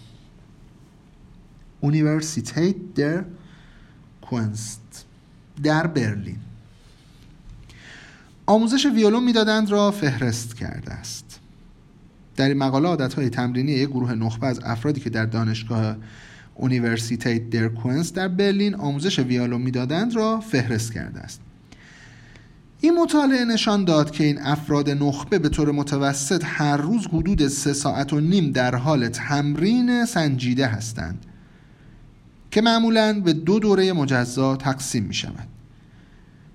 Universität 1.82 2.76
der 2.96 3.24
Künste 4.22 5.06
در 5.64 5.88
برلین. 5.88 6.38
آموزش 8.46 8.86
ویولون 8.86 9.24
می‌دادند 9.24 9.72
را 9.72 9.92
فهرست 9.92 10.56
کرده 10.56 10.92
است. 10.94 11.40
در 12.36 12.48
این 12.48 12.58
مقاله 12.58 12.88
عادتهای 12.88 13.30
تمرینی 13.30 13.72
یک 13.72 13.90
گروه 13.90 14.14
نخبه 14.14 14.48
از 14.48 14.60
افرادی 14.64 15.02
که 15.02 15.10
در 15.10 15.26
دانشگاه 15.26 15.96
Universität 16.56 17.50
der 17.50 17.68
Künste 17.68 18.14
در 18.14 18.28
برلین 18.28 18.76
آموزش 18.76 19.20
ویولون 19.20 19.62
می‌دادند 19.62 20.16
را 20.16 20.40
فهرست 20.40 20.94
کرده 20.94 21.20
است. 21.20 21.42
این 22.82 23.00
مطالعه 23.02 23.46
نشان 23.46 23.86
داد 23.86 24.12
که 24.12 24.24
این 24.24 24.40
افراد 24.42 24.90
نخبه 24.90 25.40
به 25.40 25.50
طور 25.50 25.72
متوسط 25.72 26.42
هر 26.46 26.78
روز 26.78 27.08
حدود 27.08 27.48
سه 27.48 27.74
ساعت 27.74 28.14
و 28.14 28.20
نیم 28.20 28.52
در 28.52 28.76
حال 28.76 29.08
تمرین 29.08 30.06
سنجیده 30.06 30.68
هستند 30.68 31.26
که 32.52 32.62
معمولا 32.62 33.20
به 33.20 33.34
دو 33.34 33.60
دوره 33.60 33.94
مجزا 33.94 34.56
تقسیم 34.56 35.04
می 35.04 35.14
شود 35.14 35.48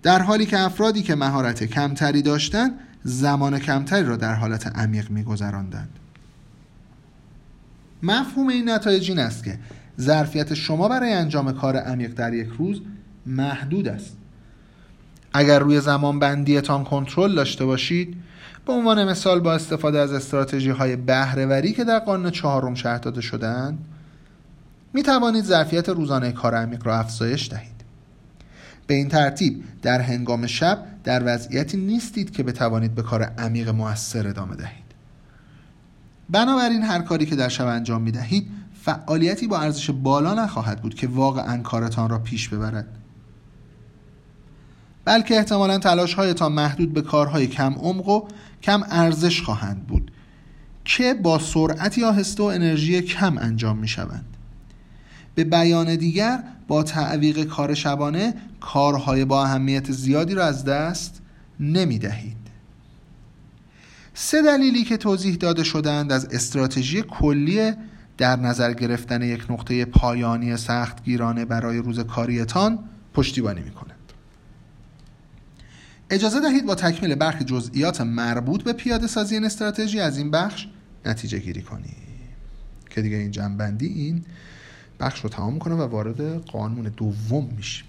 در 0.02 0.22
حالی 0.22 0.46
که 0.46 0.58
افرادی 0.58 1.02
که 1.02 1.14
مهارت 1.14 1.64
کمتری 1.64 2.22
داشتند 2.22 2.72
زمان 3.04 3.58
کمتری 3.58 4.04
را 4.04 4.16
در 4.16 4.34
حالت 4.34 4.66
عمیق 4.66 5.10
می 5.10 5.22
گذراندند 5.22 5.88
مفهوم 8.02 8.48
این 8.48 8.70
نتایج 8.70 9.10
این 9.10 9.18
است 9.18 9.44
که 9.44 9.58
ظرفیت 10.00 10.54
شما 10.54 10.88
برای 10.88 11.12
انجام 11.12 11.52
کار 11.52 11.76
عمیق 11.76 12.14
در 12.14 12.34
یک 12.34 12.48
روز 12.58 12.80
محدود 13.26 13.88
است. 13.88 14.16
اگر 15.32 15.58
روی 15.58 15.80
زمان 15.80 16.18
بندیتان 16.18 16.84
کنترل 16.84 17.34
داشته 17.34 17.64
باشید 17.64 18.16
به 18.66 18.72
عنوان 18.72 19.04
مثال 19.04 19.40
با 19.40 19.54
استفاده 19.54 19.98
از 19.98 20.12
استراتژی 20.12 20.70
های 20.70 20.96
بهرهوری 20.96 21.72
که 21.72 21.84
در 21.84 21.98
قانون 21.98 22.30
چهارم 22.30 22.74
شرط 22.74 23.02
داده 23.02 23.20
شدند 23.20 23.78
می 24.92 25.02
توانید 25.02 25.44
ظرفیت 25.44 25.88
روزانه 25.88 26.32
کار 26.32 26.54
عمیق 26.54 26.86
را 26.86 26.98
افزایش 26.98 27.50
دهید. 27.50 27.78
به 28.86 28.94
این 28.94 29.08
ترتیب 29.08 29.64
در 29.82 30.00
هنگام 30.00 30.46
شب 30.46 30.84
در 31.04 31.22
وضعیتی 31.26 31.76
نیستید 31.76 32.30
که 32.30 32.42
بتوانید 32.42 32.94
به 32.94 33.02
کار 33.02 33.22
عمیق 33.22 33.68
موثر 33.68 34.28
ادامه 34.28 34.56
دهید. 34.56 34.88
بنابراین 36.30 36.82
هر 36.82 37.02
کاری 37.02 37.26
که 37.26 37.36
در 37.36 37.48
شب 37.48 37.66
انجام 37.66 38.02
می 38.02 38.10
دهید 38.10 38.50
فعالیتی 38.82 39.46
با 39.46 39.58
ارزش 39.58 39.90
بالا 39.90 40.34
نخواهد 40.34 40.82
بود 40.82 40.94
که 40.94 41.06
واقعا 41.06 41.62
کارتان 41.62 42.10
را 42.10 42.18
پیش 42.18 42.48
ببرد. 42.48 42.98
بلکه 45.04 45.36
احتمالا 45.36 45.78
تلاش 45.78 46.14
هایتان 46.14 46.52
محدود 46.52 46.92
به 46.92 47.02
کارهای 47.02 47.46
کم 47.46 47.74
عمق 47.74 48.08
و 48.08 48.28
کم 48.62 48.82
ارزش 48.90 49.42
خواهند 49.42 49.86
بود 49.86 50.10
که 50.84 51.14
با 51.14 51.38
سرعت 51.38 51.98
آهسته 51.98 52.42
و 52.42 52.46
انرژی 52.46 53.00
کم 53.00 53.38
انجام 53.38 53.78
می 53.78 53.88
شوند 53.88 54.24
به 55.34 55.44
بیان 55.44 55.96
دیگر 55.96 56.44
با 56.68 56.82
تعویق 56.82 57.44
کار 57.44 57.74
شبانه 57.74 58.34
کارهای 58.60 59.24
با 59.24 59.44
اهمیت 59.44 59.92
زیادی 59.92 60.34
را 60.34 60.44
از 60.44 60.64
دست 60.64 61.22
نمی 61.60 61.98
دهید 61.98 62.36
سه 64.14 64.42
دلیلی 64.42 64.84
که 64.84 64.96
توضیح 64.96 65.36
داده 65.36 65.64
شدند 65.64 66.12
از 66.12 66.24
استراتژی 66.24 67.02
کلی 67.02 67.72
در 68.18 68.36
نظر 68.36 68.72
گرفتن 68.72 69.22
یک 69.22 69.50
نقطه 69.50 69.84
پایانی 69.84 70.56
سختگیرانه 70.56 71.44
برای 71.44 71.78
روز 71.78 72.00
کاریتان 72.00 72.78
پشتیبانی 73.14 73.60
می 73.60 73.70
کنند. 73.70 74.12
اجازه 76.10 76.40
دهید 76.40 76.66
با 76.66 76.74
تکمیل 76.74 77.14
برخی 77.14 77.44
جزئیات 77.44 78.00
مربوط 78.00 78.62
به 78.62 78.72
پیاده 78.72 79.06
سازی 79.06 79.34
این 79.34 79.44
استراتژی 79.44 80.00
از 80.00 80.18
این 80.18 80.30
بخش 80.30 80.68
نتیجه 81.06 81.38
گیری 81.38 81.62
کنیم. 81.62 81.96
که 82.90 83.02
دیگه 83.02 83.16
این 83.16 83.30
جنبندی 83.30 83.86
این 83.86 84.24
بخش 85.00 85.20
رو 85.20 85.30
تمام 85.30 85.58
کنه 85.58 85.74
و 85.74 85.82
وارد 85.82 86.44
قانون 86.44 86.92
دوم 86.96 87.48
میشیم. 87.56 87.86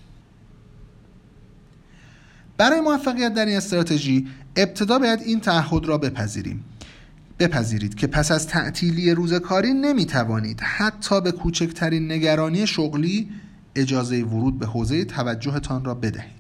برای 2.58 2.82
موفقیت 2.82 3.34
در 3.34 3.46
این 3.46 3.58
استراتژی 3.58 4.28
ابتدا 4.56 5.00
باید 5.00 5.22
این 5.22 5.40
تعهد 5.40 5.86
را 5.86 5.98
بپذیریم. 5.98 6.64
بپذیرید 7.40 7.96
که 7.96 8.08
پس 8.08 8.32
از 8.32 8.48
تعطیلی 8.48 9.12
روز 9.12 9.34
کاری 9.34 9.74
نمی 9.74 10.06
توانید 10.06 10.62
حتی 10.62 11.22
به 11.22 11.32
کوچکترین 11.32 12.12
نگرانی 12.12 12.68
شغلی 12.68 13.30
اجازه 13.76 14.24
ورود 14.24 14.60
به 14.60 14.66
حوزه 14.66 15.06
توجهتان 15.06 15.86
را 15.86 15.94
بدهید. 15.94 16.40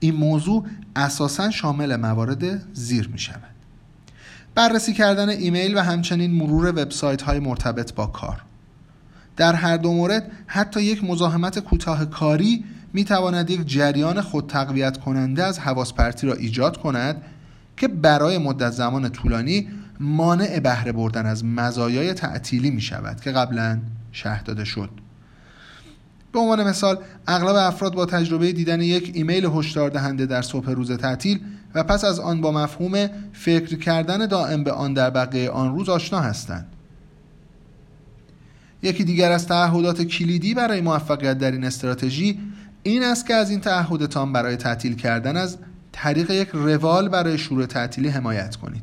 این 0.00 0.14
موضوع 0.14 0.66
اساسا 0.96 1.50
شامل 1.50 1.96
موارد 1.96 2.74
زیر 2.74 3.08
می 3.08 3.18
شود 3.18 3.50
بررسی 4.54 4.92
کردن 4.92 5.28
ایمیل 5.28 5.76
و 5.76 5.80
همچنین 5.80 6.30
مرور 6.30 6.68
وبسایت 6.68 7.22
های 7.22 7.38
مرتبط 7.38 7.94
با 7.94 8.06
کار. 8.06 8.42
در 9.36 9.54
هر 9.54 9.76
دو 9.76 9.92
مورد 9.92 10.30
حتی 10.46 10.82
یک 10.82 11.04
مزاحمت 11.04 11.58
کوتاه 11.58 12.04
کاری 12.04 12.64
می 12.92 13.04
تواند 13.04 13.50
یک 13.50 13.66
جریان 13.66 14.20
خود 14.20 14.46
تقویت 14.46 14.96
کننده 14.96 15.44
از 15.44 15.58
حواس 15.58 15.92
پرتی 15.92 16.26
را 16.26 16.34
ایجاد 16.34 16.76
کند 16.76 17.22
که 17.80 17.88
برای 17.88 18.38
مدت 18.38 18.70
زمان 18.70 19.08
طولانی 19.08 19.68
مانع 20.00 20.60
بهره 20.60 20.92
بردن 20.92 21.26
از 21.26 21.44
مزایای 21.44 22.14
تعطیلی 22.14 22.70
می 22.70 22.80
شود 22.80 23.20
که 23.20 23.30
قبلا 23.30 23.78
شهر 24.12 24.42
داده 24.42 24.64
شد. 24.64 24.90
به 26.32 26.38
عنوان 26.38 26.68
مثال 26.68 26.98
اغلب 27.26 27.56
افراد 27.56 27.94
با 27.94 28.06
تجربه 28.06 28.52
دیدن 28.52 28.80
یک 28.80 29.10
ایمیل 29.14 29.46
هشدار 29.54 29.90
دهنده 29.90 30.26
در 30.26 30.42
صبح 30.42 30.70
روز 30.70 30.92
تعطیل 30.92 31.40
و 31.74 31.82
پس 31.82 32.04
از 32.04 32.20
آن 32.20 32.40
با 32.40 32.52
مفهوم 32.52 33.08
فکر 33.32 33.78
کردن 33.78 34.26
دائم 34.26 34.64
به 34.64 34.72
آن 34.72 34.94
در 34.94 35.10
بقیه 35.10 35.50
آن 35.50 35.74
روز 35.76 35.88
آشنا 35.88 36.20
هستند. 36.20 36.66
یکی 38.82 39.04
دیگر 39.04 39.32
از 39.32 39.46
تعهدات 39.46 40.02
کلیدی 40.02 40.54
برای 40.54 40.80
موفقیت 40.80 41.38
در 41.38 41.50
این 41.50 41.64
استراتژی 41.64 42.40
این 42.82 43.02
است 43.02 43.26
که 43.26 43.34
از 43.34 43.50
این 43.50 43.60
تعهدتان 43.60 44.32
برای 44.32 44.56
تعطیل 44.56 44.94
کردن 44.94 45.36
از 45.36 45.58
طریق 45.92 46.30
یک 46.30 46.48
روال 46.52 47.08
برای 47.08 47.38
شروع 47.38 47.66
تعطیلی 47.66 48.08
حمایت 48.08 48.56
کنید. 48.56 48.82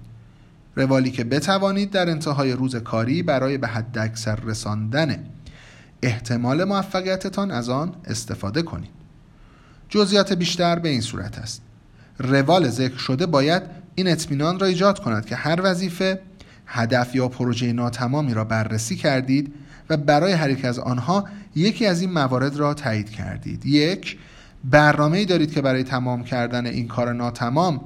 روالی 0.75 1.11
که 1.11 1.23
بتوانید 1.23 1.91
در 1.91 2.09
انتهای 2.09 2.51
روز 2.51 2.75
کاری 2.75 3.23
برای 3.23 3.57
به 3.57 3.67
حد 3.67 3.97
اکثر 3.97 4.35
رساندن 4.35 5.25
احتمال 6.01 6.63
موفقیتتان 6.63 7.51
از 7.51 7.69
آن 7.69 7.95
استفاده 8.05 8.61
کنید. 8.61 8.89
جزئیات 9.89 10.33
بیشتر 10.33 10.79
به 10.79 10.89
این 10.89 11.01
صورت 11.01 11.37
است. 11.37 11.61
روال 12.19 12.69
ذکر 12.69 12.97
شده 12.97 13.25
باید 13.25 13.63
این 13.95 14.07
اطمینان 14.07 14.59
را 14.59 14.67
ایجاد 14.67 14.99
کند 14.99 15.25
که 15.25 15.35
هر 15.35 15.61
وظیفه 15.63 16.19
هدف 16.65 17.15
یا 17.15 17.27
پروژه 17.27 17.73
ناتمامی 17.73 18.33
را 18.33 18.43
بررسی 18.43 18.95
کردید 18.95 19.53
و 19.89 19.97
برای 19.97 20.31
هر 20.31 20.49
یک 20.49 20.65
از 20.65 20.79
آنها 20.79 21.27
یکی 21.55 21.85
از 21.85 22.01
این 22.01 22.11
موارد 22.11 22.55
را 22.55 22.73
تایید 22.73 23.09
کردید. 23.09 23.65
یک 23.65 24.17
برنامه 24.63 25.17
ای 25.17 25.25
دارید 25.25 25.53
که 25.53 25.61
برای 25.61 25.83
تمام 25.83 26.23
کردن 26.23 26.65
این 26.65 26.87
کار 26.87 27.13
ناتمام 27.13 27.81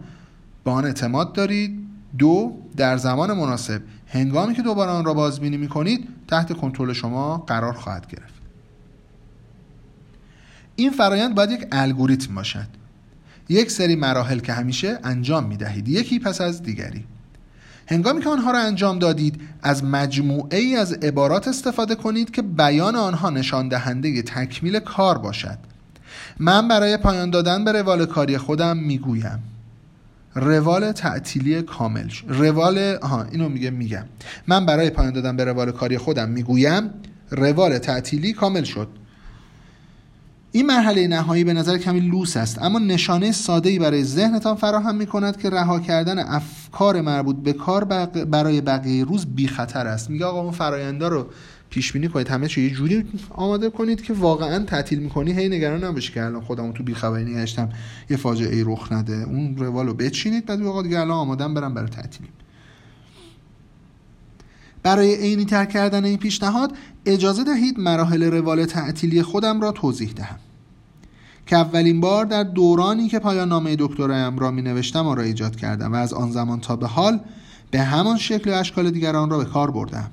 به 0.63 0.71
آن 0.71 0.85
اعتماد 0.85 1.33
دارید. 1.33 1.81
دو 2.17 2.57
در 2.77 2.97
زمان 2.97 3.33
مناسب 3.33 3.81
هنگامی 4.07 4.53
که 4.53 4.61
دوباره 4.61 4.91
آن 4.91 5.05
را 5.05 5.13
بازبینی 5.13 5.57
می 5.57 5.67
کنید 5.67 6.07
تحت 6.27 6.53
کنترل 6.53 6.93
شما 6.93 7.37
قرار 7.37 7.73
خواهد 7.73 8.07
گرفت. 8.07 8.33
این 10.75 10.91
فرایند 10.91 11.35
باید 11.35 11.51
یک 11.51 11.67
الگوریتم 11.71 12.35
باشد. 12.35 12.67
یک 13.49 13.71
سری 13.71 13.95
مراحل 13.95 14.39
که 14.39 14.53
همیشه 14.53 14.99
انجام 15.03 15.43
می 15.43 15.57
دهید 15.57 15.87
یکی 15.87 16.19
پس 16.19 16.41
از 16.41 16.63
دیگری. 16.63 17.05
هنگامی 17.87 18.21
که 18.21 18.29
آنها 18.29 18.51
را 18.51 18.59
انجام 18.59 18.99
دادید 18.99 19.41
از 19.63 19.83
مجموعه 19.83 20.57
ای 20.57 20.75
از 20.75 20.93
عبارات 20.93 21.47
استفاده 21.47 21.95
کنید 21.95 22.31
که 22.31 22.41
بیان 22.41 22.95
آنها 22.95 23.29
نشان 23.29 23.67
دهنده 23.67 24.21
تکمیل 24.21 24.79
کار 24.79 25.17
باشد. 25.17 25.57
من 26.39 26.67
برای 26.67 26.97
پایان 26.97 27.29
دادن 27.29 27.63
به 27.63 27.71
روال 27.71 28.05
کاری 28.05 28.37
خودم 28.37 28.77
می‌گویم. 28.77 29.43
روال 30.35 30.91
تعطیلی 30.91 31.61
کامل 31.61 32.09
روال 32.27 32.97
آها 33.01 33.23
اینو 33.23 33.49
میگه 33.49 33.69
میگم. 33.69 34.05
من 34.47 34.65
برای 34.65 34.89
پایان 34.89 35.13
دادن 35.13 35.35
به 35.35 35.45
روال 35.45 35.71
کاری 35.71 35.97
خودم 35.97 36.29
می‌گویم 36.29 36.89
روال 37.31 37.77
تعطیلی 37.77 38.33
کامل 38.33 38.63
شد. 38.63 38.87
این 40.51 40.65
مرحله 40.65 41.07
نهایی 41.07 41.43
به 41.43 41.53
نظر 41.53 41.77
کمی 41.77 41.99
لوس 41.99 42.37
است 42.37 42.61
اما 42.61 42.79
نشانه 42.79 43.31
ساده 43.31 43.69
ای 43.69 43.79
برای 43.79 44.03
ذهنتان 44.03 44.55
فراهم 44.55 44.95
می 44.95 45.05
کند 45.05 45.37
که 45.37 45.49
رها 45.49 45.79
کردن 45.79 46.19
افکار 46.19 47.01
مربوط 47.01 47.35
به 47.35 47.53
کار 47.53 47.83
برای 48.25 48.61
بقیه 48.61 49.05
روز 49.05 49.25
بی 49.25 49.47
خطر 49.47 49.87
است. 49.87 50.09
میگه 50.09 50.25
آقا 50.25 50.41
اون 50.41 50.51
فراینده 50.51 51.09
رو 51.09 51.27
پیش 51.71 51.93
بینی 51.93 52.07
کنید. 52.07 52.27
همه 52.27 52.47
چی 52.47 52.61
یه 52.61 52.69
جوری 52.69 53.05
آماده 53.29 53.69
کنید 53.69 54.01
که 54.01 54.13
واقعا 54.13 54.65
تعطیل 54.65 54.99
می‌کنی. 54.99 55.31
هی 55.31 55.49
نگران 55.49 55.83
نباشی 55.83 56.13
که 56.13 56.23
الان 56.23 56.41
خودمون 56.41 56.73
تو 56.73 56.83
بیخبری 56.83 57.23
نگشتم 57.23 57.69
یه 58.09 58.17
فاجعه 58.17 58.55
ای 58.55 58.63
رخ 58.63 58.91
نده. 58.91 59.13
اون 59.13 59.57
روالو 59.57 59.93
بچینید. 59.93 60.45
بعد 60.45 60.61
آقا 60.61 60.81
دیگه 60.81 60.99
الان 60.99 61.17
آمادم 61.17 61.53
برم 61.53 61.73
برای 61.73 61.89
تعطیلی 61.89 62.29
برای 64.83 65.15
عینی 65.15 65.45
تر 65.45 65.65
کردن 65.65 66.05
این 66.05 66.17
پیشنهاد 66.17 66.71
اجازه 67.05 67.43
دهید 67.43 67.79
مراحل 67.79 68.23
روال 68.23 68.65
تعطیلی 68.65 69.23
خودم 69.23 69.61
را 69.61 69.71
توضیح 69.71 70.11
دهم. 70.11 70.39
که 71.45 71.55
اولین 71.55 72.01
بار 72.01 72.25
در 72.25 72.43
دورانی 72.43 73.07
که 73.07 73.19
پایان 73.19 73.49
نامه 73.49 73.75
دکترایم 73.79 74.39
را 74.39 74.51
می 74.51 74.61
نوشتم 74.61 75.07
را 75.07 75.23
ایجاد 75.23 75.55
کردم 75.55 75.93
و 75.93 75.95
از 75.95 76.13
آن 76.13 76.31
زمان 76.31 76.59
تا 76.59 76.75
به 76.75 76.87
حال 76.87 77.19
به 77.71 77.81
همان 77.81 78.17
شکل 78.17 78.51
و 78.51 78.53
اشکال 78.53 78.91
دیگران 78.91 79.29
را 79.29 79.37
به 79.37 79.45
کار 79.45 79.71
بردم. 79.71 80.11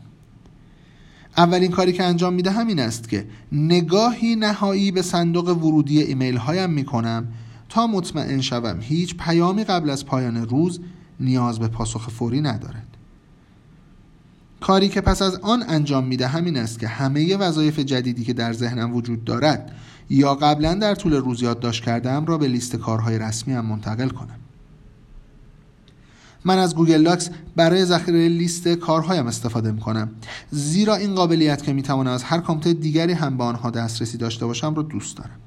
اولین 1.39 1.71
کاری 1.71 1.93
که 1.93 2.05
انجام 2.05 2.35
میده 2.35 2.51
همین 2.51 2.81
است 2.81 3.09
که 3.09 3.27
نگاهی 3.53 4.37
نهایی 4.37 4.91
به 4.91 5.03
صندوق 5.03 5.49
ورودی 5.49 6.03
ایمیل 6.03 6.37
هایم 6.37 6.71
می 6.71 6.85
کنم 6.85 7.29
تا 7.69 7.87
مطمئن 7.87 8.41
شوم 8.41 8.79
هیچ 8.81 9.17
پیامی 9.17 9.65
قبل 9.65 9.91
از 9.91 10.07
پایان 10.07 10.49
روز 10.49 10.81
نیاز 11.21 11.59
به 11.59 11.69
پاسخ 11.69 12.11
فوری 12.11 12.41
ندارد. 12.41 12.87
کاری 14.61 14.89
که 14.89 15.01
پس 15.01 15.23
از 15.23 15.37
آن 15.37 15.65
انجام 15.69 16.05
میده 16.05 16.27
همین 16.27 16.57
است 16.57 16.79
که 16.79 16.89
همه 16.89 17.37
وظایف 17.37 17.79
جدیدی 17.79 18.25
که 18.25 18.33
در 18.33 18.53
ذهنم 18.53 18.95
وجود 18.95 19.25
دارد 19.25 19.73
یا 20.11 20.35
قبلا 20.35 20.75
در 20.75 20.95
طول 20.95 21.13
روز 21.13 21.43
یادداشت 21.43 21.85
کردم 21.85 22.25
را 22.27 22.39
به 22.39 22.49
لیست 22.49 22.77
کارهای 22.77 23.19
رسمی 23.19 23.55
هم 23.55 23.67
منتقل 23.67 24.09
کنم. 24.09 24.48
من 26.45 26.59
از 26.59 26.77
Google 26.77 26.97
Docs 26.97 27.31
برای 27.57 27.85
ذخیره 27.85 28.29
لیست 28.29 28.69
کارهایم 28.69 29.27
استفاده 29.27 29.73
می 29.73 29.81
کنم 29.81 30.11
زیرا 30.51 30.95
این 30.95 31.15
قابلیت 31.15 31.63
که 31.63 31.73
می 31.73 31.83
توانم 31.83 32.11
از 32.11 32.23
هر 32.23 32.39
کامپیوتر 32.39 32.81
دیگری 32.81 33.13
هم 33.13 33.37
به 33.37 33.45
آنها 33.45 33.71
دسترسی 33.71 34.19
داشته 34.19 34.47
باشم 34.47 34.75
را 34.75 34.83
دوست 34.83 35.17
دارم. 35.17 35.39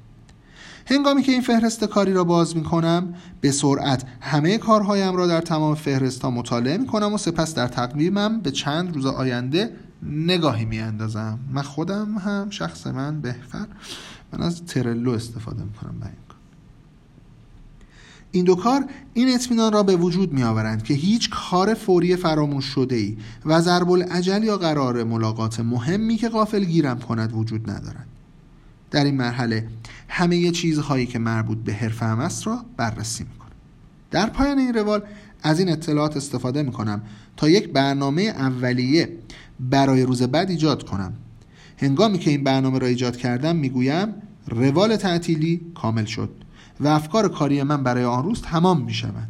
هنگامی 0.86 1.22
که 1.22 1.32
این 1.32 1.40
فهرست 1.40 1.84
کاری 1.84 2.12
را 2.12 2.24
باز 2.24 2.56
می 2.56 2.62
کنم 2.62 3.14
به 3.40 3.50
سرعت 3.50 4.04
همه 4.20 4.58
کارهایم 4.58 5.16
را 5.16 5.26
در 5.26 5.40
تمام 5.40 5.74
فهرست 5.74 6.22
ها 6.22 6.30
مطالعه 6.30 6.78
می 6.78 6.86
کنم 6.86 7.12
و 7.12 7.18
سپس 7.18 7.54
در 7.54 7.68
تقویمم 7.68 8.40
به 8.40 8.50
چند 8.50 8.94
روز 8.94 9.06
آینده 9.06 9.70
نگاهی 10.02 10.64
می 10.64 10.78
اندازم 10.78 11.38
من 11.52 11.62
خودم 11.62 12.18
هم 12.18 12.50
شخص 12.50 12.86
من 12.86 13.20
بهتر. 13.20 13.66
من 14.32 14.42
از 14.42 14.64
Trello 14.64 15.10
استفاده 15.10 15.62
می 15.62 15.72
کنم 15.72 15.94
این. 16.02 16.12
این 18.32 18.44
دو 18.44 18.54
کار 18.54 18.84
این 19.14 19.34
اطمینان 19.34 19.72
را 19.72 19.82
به 19.82 19.96
وجود 19.96 20.32
می 20.32 20.42
آورند 20.42 20.84
که 20.84 20.94
هیچ 20.94 21.30
کار 21.30 21.74
فوری 21.74 22.16
فراموش 22.16 22.64
شده 22.64 22.96
ای 22.96 23.16
و 23.46 23.60
ضرب 23.60 23.90
العجل 23.90 24.44
یا 24.44 24.56
قرار 24.56 25.04
ملاقات 25.04 25.60
مهمی 25.60 26.16
که 26.16 26.28
غافل 26.28 26.64
گیرم 26.64 26.98
کند 26.98 27.32
وجود 27.34 27.70
ندارد. 27.70 28.06
در 28.90 29.04
این 29.04 29.16
مرحله 29.16 29.68
همه 30.08 30.50
چیزهایی 30.50 31.06
که 31.06 31.18
مربوط 31.18 31.58
به 31.58 31.72
حرفه 31.72 32.04
است 32.04 32.46
را 32.46 32.64
بررسی 32.76 33.24
می 33.24 33.38
کنم 33.38 33.50
در 34.10 34.26
پایان 34.30 34.58
این 34.58 34.74
روال 34.74 35.02
از 35.42 35.58
این 35.58 35.68
اطلاعات 35.72 36.16
استفاده 36.16 36.62
می 36.62 36.72
کنم 36.72 37.02
تا 37.36 37.48
یک 37.48 37.68
برنامه 37.72 38.22
اولیه 38.22 39.18
برای 39.60 40.02
روز 40.02 40.22
بعد 40.22 40.50
ایجاد 40.50 40.82
کنم. 40.82 41.12
هنگامی 41.76 42.18
که 42.18 42.30
این 42.30 42.44
برنامه 42.44 42.78
را 42.78 42.86
ایجاد 42.86 43.16
کردم 43.16 43.56
می‌گویم 43.56 44.14
روال 44.48 44.96
تعطیلی 44.96 45.60
کامل 45.74 46.04
شد. 46.04 46.30
و 46.80 46.88
افکار 46.88 47.28
کاری 47.28 47.62
من 47.62 47.82
برای 47.82 48.04
آن 48.04 48.24
روز 48.24 48.42
تمام 48.42 48.84
می 48.84 48.94
شود 48.94 49.28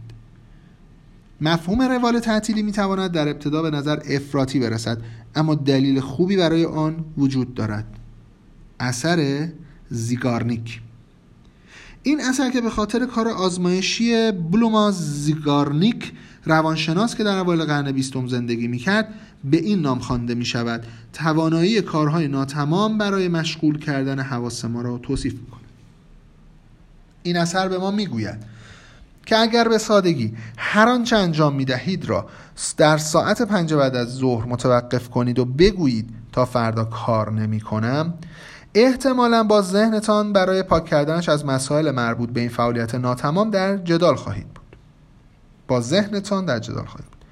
مفهوم 1.40 1.82
روال 1.82 2.18
تعطیلی 2.20 2.62
می 2.62 2.72
تواند 2.72 3.10
در 3.10 3.28
ابتدا 3.28 3.62
به 3.62 3.70
نظر 3.70 3.98
افراطی 4.10 4.60
برسد 4.60 4.98
اما 5.34 5.54
دلیل 5.54 6.00
خوبی 6.00 6.36
برای 6.36 6.64
آن 6.64 7.04
وجود 7.18 7.54
دارد. 7.54 7.86
اثر 8.80 9.48
زیگارنیک. 9.90 10.80
این 12.02 12.20
اثر 12.20 12.50
که 12.50 12.60
به 12.60 12.70
خاطر 12.70 13.06
کار 13.06 13.28
آزمایشی 13.28 14.32
بلوما 14.32 14.90
زیگارنیک 14.90 16.12
روانشناس 16.44 17.14
که 17.14 17.24
در 17.24 17.38
اوایل 17.38 17.64
قرن 17.64 17.92
بیستم 17.92 18.26
زندگی 18.26 18.68
می‌کرد 18.68 19.14
به 19.44 19.56
این 19.56 19.78
نام 19.80 19.98
خوانده 19.98 20.34
می 20.34 20.44
شود 20.44 20.86
توانایی 21.12 21.80
کارهای 21.80 22.28
ناتمام 22.28 22.98
برای 22.98 23.28
مشغول 23.28 23.78
کردن 23.78 24.18
حواس 24.20 24.64
ما 24.64 24.82
را 24.82 24.98
توصیف 24.98 25.32
می‌کند. 25.32 25.61
این 27.22 27.36
اثر 27.36 27.68
به 27.68 27.78
ما 27.78 27.90
می‌گوید 27.90 28.52
که 29.26 29.38
اگر 29.38 29.68
به 29.68 29.78
سادگی 29.78 30.36
هر 30.56 30.88
آنچه 30.88 31.16
انجام 31.16 31.54
می 31.54 31.64
دهید 31.64 32.04
را 32.04 32.26
در 32.76 32.98
ساعت 32.98 33.42
پنج 33.42 33.74
بعد 33.74 33.96
از 33.96 34.08
ظهر 34.08 34.46
متوقف 34.46 35.08
کنید 35.10 35.38
و 35.38 35.44
بگویید 35.44 36.10
تا 36.32 36.44
فردا 36.44 36.84
کار 36.84 37.32
نمی 37.32 37.60
کنم 37.60 38.14
احتمالا 38.74 39.44
با 39.44 39.62
ذهنتان 39.62 40.32
برای 40.32 40.62
پاک 40.62 40.84
کردنش 40.84 41.28
از 41.28 41.46
مسائل 41.46 41.90
مربوط 41.90 42.30
به 42.30 42.40
این 42.40 42.48
فعالیت 42.48 42.94
ناتمام 42.94 43.50
در 43.50 43.76
جدال 43.76 44.16
خواهید 44.16 44.48
بود. 44.48 44.76
با 45.68 45.80
ذهنتان 45.80 46.44
در 46.44 46.58
جدال 46.58 46.84
خواهید 46.84 47.10
بود. 47.10 47.24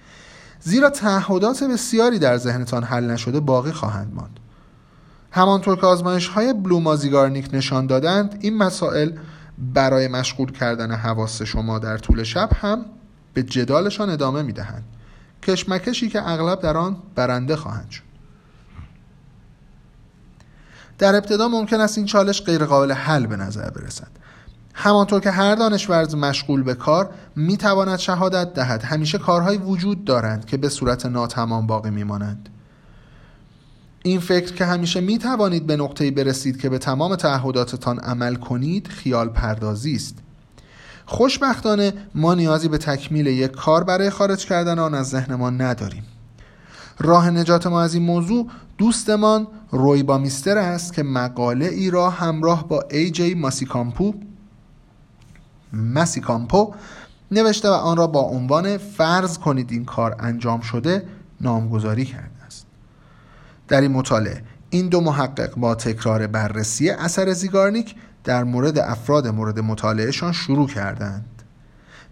زیرا 0.60 0.90
تعهدات 0.90 1.64
بسیاری 1.64 2.18
در 2.18 2.36
ذهنتان 2.36 2.84
حل 2.84 3.10
نشده 3.10 3.40
باقی 3.40 3.72
خواهند 3.72 4.14
ماند. 4.14 4.40
همانطور 5.30 5.76
که 5.76 5.86
آزمایش 5.86 6.28
های 6.28 6.52
بلومازیگارنیک 6.52 7.48
نشان 7.52 7.86
دادند 7.86 8.38
این 8.40 8.56
مسائل 8.56 9.12
برای 9.60 10.08
مشغول 10.08 10.52
کردن 10.52 10.92
حواس 10.92 11.42
شما 11.42 11.78
در 11.78 11.98
طول 11.98 12.22
شب 12.22 12.50
هم 12.54 12.84
به 13.34 13.42
جدالشان 13.42 14.10
ادامه 14.10 14.42
می 14.42 14.52
دهند 14.52 14.84
کشمکشی 15.42 16.08
که 16.08 16.28
اغلب 16.28 16.60
در 16.60 16.76
آن 16.76 16.96
برنده 17.14 17.56
خواهند 17.56 17.90
شد. 17.90 18.02
در 20.98 21.16
ابتدا 21.16 21.48
ممکن 21.48 21.80
است 21.80 21.98
این 21.98 22.06
چالش 22.06 22.42
غیرقابل 22.42 22.92
حل 22.92 23.26
به 23.26 23.36
نظر 23.36 23.70
برسد. 23.70 24.10
همانطور 24.74 25.20
که 25.20 25.30
هر 25.30 25.54
دانشورز 25.54 26.14
مشغول 26.14 26.62
به 26.62 26.74
کار 26.74 27.10
می 27.36 27.56
تواند 27.56 27.98
شهادت 27.98 28.54
دهد. 28.54 28.82
همیشه 28.82 29.18
کارهایی 29.18 29.58
وجود 29.58 30.04
دارند 30.04 30.44
که 30.44 30.56
به 30.56 30.68
صورت 30.68 31.06
ناتمام 31.06 31.66
باقی 31.66 31.90
می 31.90 32.04
مانند 32.04 32.48
این 34.02 34.20
فکر 34.20 34.54
که 34.54 34.64
همیشه 34.64 35.00
می 35.00 35.18
توانید 35.18 35.66
به 35.66 35.76
نقطه‌ای 35.76 36.10
برسید 36.10 36.60
که 36.60 36.68
به 36.68 36.78
تمام 36.78 37.16
تعهداتتان 37.16 37.98
عمل 37.98 38.34
کنید 38.34 38.88
خیال 38.88 39.28
پردازی 39.28 39.94
است. 39.94 40.18
خوشبختانه 41.06 41.92
ما 42.14 42.34
نیازی 42.34 42.68
به 42.68 42.78
تکمیل 42.78 43.26
یک 43.26 43.50
کار 43.50 43.84
برای 43.84 44.10
خارج 44.10 44.46
کردن 44.46 44.78
آن 44.78 44.94
از 44.94 45.08
ذهنمان 45.08 45.60
نداریم. 45.60 46.02
راه 46.98 47.30
نجات 47.30 47.66
ما 47.66 47.82
از 47.82 47.94
این 47.94 48.02
موضوع 48.02 48.46
دوستمان 48.78 49.46
روی 49.70 50.02
با 50.02 50.18
میستر 50.18 50.58
است 50.58 50.92
که 50.92 51.02
مقاله 51.02 51.66
ای 51.66 51.90
را 51.90 52.10
همراه 52.10 52.68
با 52.68 52.84
ای 52.90 53.10
جی 53.10 53.34
ماسیکامپو 53.34 54.14
ماسیکامپو 55.72 56.74
نوشته 57.30 57.68
و 57.68 57.72
آن 57.72 57.96
را 57.96 58.06
با 58.06 58.20
عنوان 58.20 58.78
فرض 58.78 59.38
کنید 59.38 59.72
این 59.72 59.84
کار 59.84 60.16
انجام 60.18 60.60
شده 60.60 61.06
نامگذاری 61.40 62.04
کرد 62.04 62.39
در 63.70 63.80
این 63.80 63.90
مطالعه. 63.90 64.42
این 64.70 64.88
دو 64.88 65.00
محقق 65.00 65.54
با 65.54 65.74
تکرار 65.74 66.26
بررسی 66.26 66.90
اثر 66.90 67.32
زیگارنیک 67.32 67.94
در 68.24 68.44
مورد 68.44 68.78
افراد 68.78 69.26
مورد 69.26 69.58
مطالعهشان 69.58 70.32
شروع 70.32 70.68
کردند. 70.68 71.42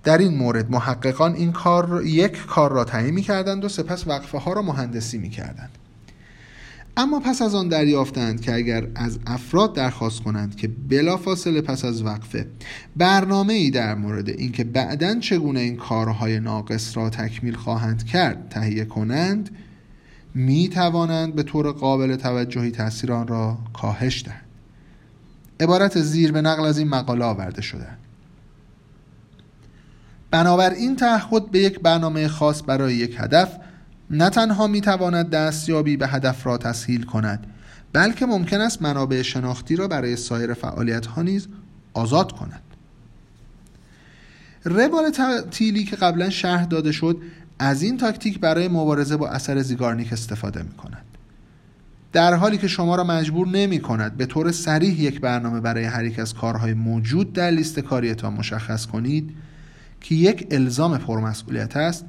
در 0.05 0.19
این 0.19 0.37
مورد 0.37 0.71
محققان 0.71 1.35
این 1.35 1.53
کار 1.53 2.03
یک 2.05 2.47
کار 2.47 2.73
را 2.73 2.85
تعیین 2.85 3.15
می 3.15 3.23
کردند 3.23 3.65
و 3.65 3.69
سپس 3.69 4.07
وقفه 4.07 4.39
ها 4.39 4.53
را 4.53 4.63
مهندسی 4.63 5.19
می 5.19 5.31
کردند 5.31 5.79
اما 6.97 7.21
پس 7.21 7.43
از 7.43 7.55
آن 7.55 7.69
دریافتند 7.69 8.41
که 8.41 8.55
اگر 8.55 8.87
از 8.95 9.19
افراد 9.27 9.75
درخواست 9.75 10.23
کنند 10.23 10.57
که 10.57 10.69
بلافاصله 10.69 11.61
پس 11.61 11.85
از 11.85 12.03
وقفه 12.03 12.47
برنامه 12.97 13.53
ای 13.55 13.71
در 13.71 13.95
مورد 13.95 14.29
اینکه 14.29 14.65
بعدا 14.65 15.21
چگونه 15.21 15.61
این 15.61 15.77
کارهای 15.77 16.41
ناقص 16.41 16.97
را 16.97 17.11
تکمیل 17.11 17.55
خواهند 17.55 18.05
کرد 18.05 18.49
تهیه 18.51 18.85
کنند 18.85 19.51
می 20.39 20.69
توانند 20.69 21.35
به 21.35 21.43
طور 21.43 21.73
قابل 21.73 22.17
توجهی 22.17 22.71
تاثیر 22.71 23.13
آن 23.13 23.29
را 23.29 23.59
کاهش 23.73 24.25
دهند. 24.25 24.45
عبارت 25.61 26.01
زیر 26.01 26.33
به 26.33 26.41
نقل 26.41 26.65
از 26.65 26.79
این 26.79 26.89
مقاله 26.89 27.25
آورده 27.25 27.63
شده. 27.63 27.87
بنابراین 30.31 30.97
تعهد 30.97 31.51
به 31.51 31.59
یک 31.59 31.81
برنامه 31.81 32.29
خاص 32.29 32.63
برای 32.67 32.95
یک 32.95 33.17
هدف 33.19 33.57
نه 34.11 34.31
تنها 34.31 34.67
می 34.67 34.81
تواند 34.81 35.31
دستیابی 35.31 35.97
به 35.97 36.09
هدف 36.09 36.47
را 36.47 36.59
تسهیل 36.59 37.03
کند 37.03 37.47
بلکه 37.93 38.27
ممکن 38.27 38.61
است 38.61 38.83
منابع 38.83 39.23
شناختی 39.23 39.77
را 39.77 39.89
برای 39.89 40.17
سایر 40.17 40.55
فعالیت 40.55 41.07
ها 41.07 41.23
نیز 41.23 41.49
آزاد 41.95 42.33
کند. 42.33 42.63
روال 44.65 45.11
تعطیلی 45.11 45.85
که 45.85 45.97
قبلا 45.97 46.31
شرح 46.31 46.65
داده 46.65 46.93
شد 46.93 47.17
از 47.59 47.83
این 47.83 47.97
تاکتیک 47.97 48.41
برای 48.41 48.69
مبارزه 48.69 49.17
با 49.17 49.29
اثر 49.29 49.63
زیگارنیک 49.63 50.13
استفاده 50.13 50.63
می 50.63 50.73
کند 50.73 51.05
در 52.13 52.35
حالی 52.35 52.59
که 52.59 52.69
شما 52.69 52.97
را 52.97 53.05
مجبور 53.05 53.49
نمی 53.49 53.81
کند 53.81 54.17
به 54.17 54.27
طور 54.27 54.53
سریح 54.53 55.01
یک 55.01 55.21
برنامه 55.21 55.61
برای 55.61 55.85
هر 55.85 56.05
یک 56.05 56.19
از 56.19 56.35
کارهای 56.35 56.75
موجود 56.75 57.33
در 57.33 57.51
لیست 57.51 57.81
کاریتان 57.81 58.33
مشخص 58.33 58.87
کنید 58.87 59.35
که 60.01 60.15
یک 60.15 60.47
الزام 60.51 60.99
پرمسئولیت 60.99 61.77
است 61.77 62.05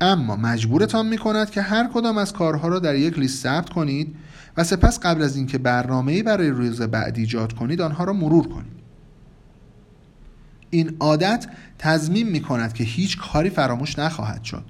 اما 0.00 0.36
مجبورتان 0.36 1.06
می 1.06 1.18
کند 1.18 1.50
که 1.50 1.62
هر 1.62 1.88
کدام 1.94 2.18
از 2.18 2.32
کارها 2.32 2.68
را 2.68 2.78
در 2.78 2.94
یک 2.94 3.18
لیست 3.18 3.42
ثبت 3.42 3.68
کنید 3.68 4.16
و 4.56 4.64
سپس 4.64 5.00
قبل 5.00 5.22
از 5.22 5.36
اینکه 5.36 5.58
برنامه‌ای 5.58 6.22
برای 6.22 6.48
روز 6.48 6.82
بعدی 6.82 7.20
ایجاد 7.20 7.52
کنید 7.52 7.80
آنها 7.80 8.04
را 8.04 8.12
مرور 8.12 8.48
کنید. 8.48 8.73
این 10.74 10.96
عادت 11.00 11.46
تضمین 11.78 12.28
می 12.28 12.40
کند 12.40 12.72
که 12.72 12.84
هیچ 12.84 13.18
کاری 13.18 13.50
فراموش 13.50 13.98
نخواهد 13.98 14.44
شد. 14.44 14.64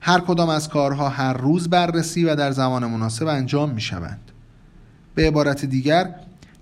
هر 0.00 0.20
کدام 0.20 0.48
از 0.48 0.68
کارها 0.68 1.08
هر 1.08 1.32
روز 1.32 1.70
بررسی 1.70 2.24
و 2.24 2.34
در 2.34 2.50
زمان 2.50 2.86
مناسب 2.86 3.26
انجام 3.26 3.70
می 3.70 3.80
شوند 3.80 4.30
به 5.14 5.28
عبارت 5.28 5.64
دیگر 5.64 6.14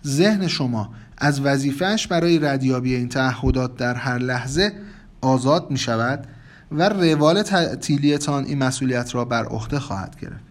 ذهن 0.07 0.49
شما 0.49 0.91
از 1.19 1.41
وظیفهش 1.41 2.07
برای 2.07 2.39
ردیابی 2.39 2.95
این 2.95 3.09
تعهدات 3.09 3.77
در 3.77 3.95
هر 3.95 4.19
لحظه 4.19 4.73
آزاد 5.21 5.71
می 5.71 5.79
شود 5.79 6.27
و 6.73 6.89
روال 6.89 7.43
تعطیلیتان 7.43 8.45
این 8.45 8.59
مسئولیت 8.59 9.15
را 9.15 9.25
بر 9.25 9.45
عهده 9.45 9.79
خواهد 9.79 10.21
گرفت. 10.21 10.45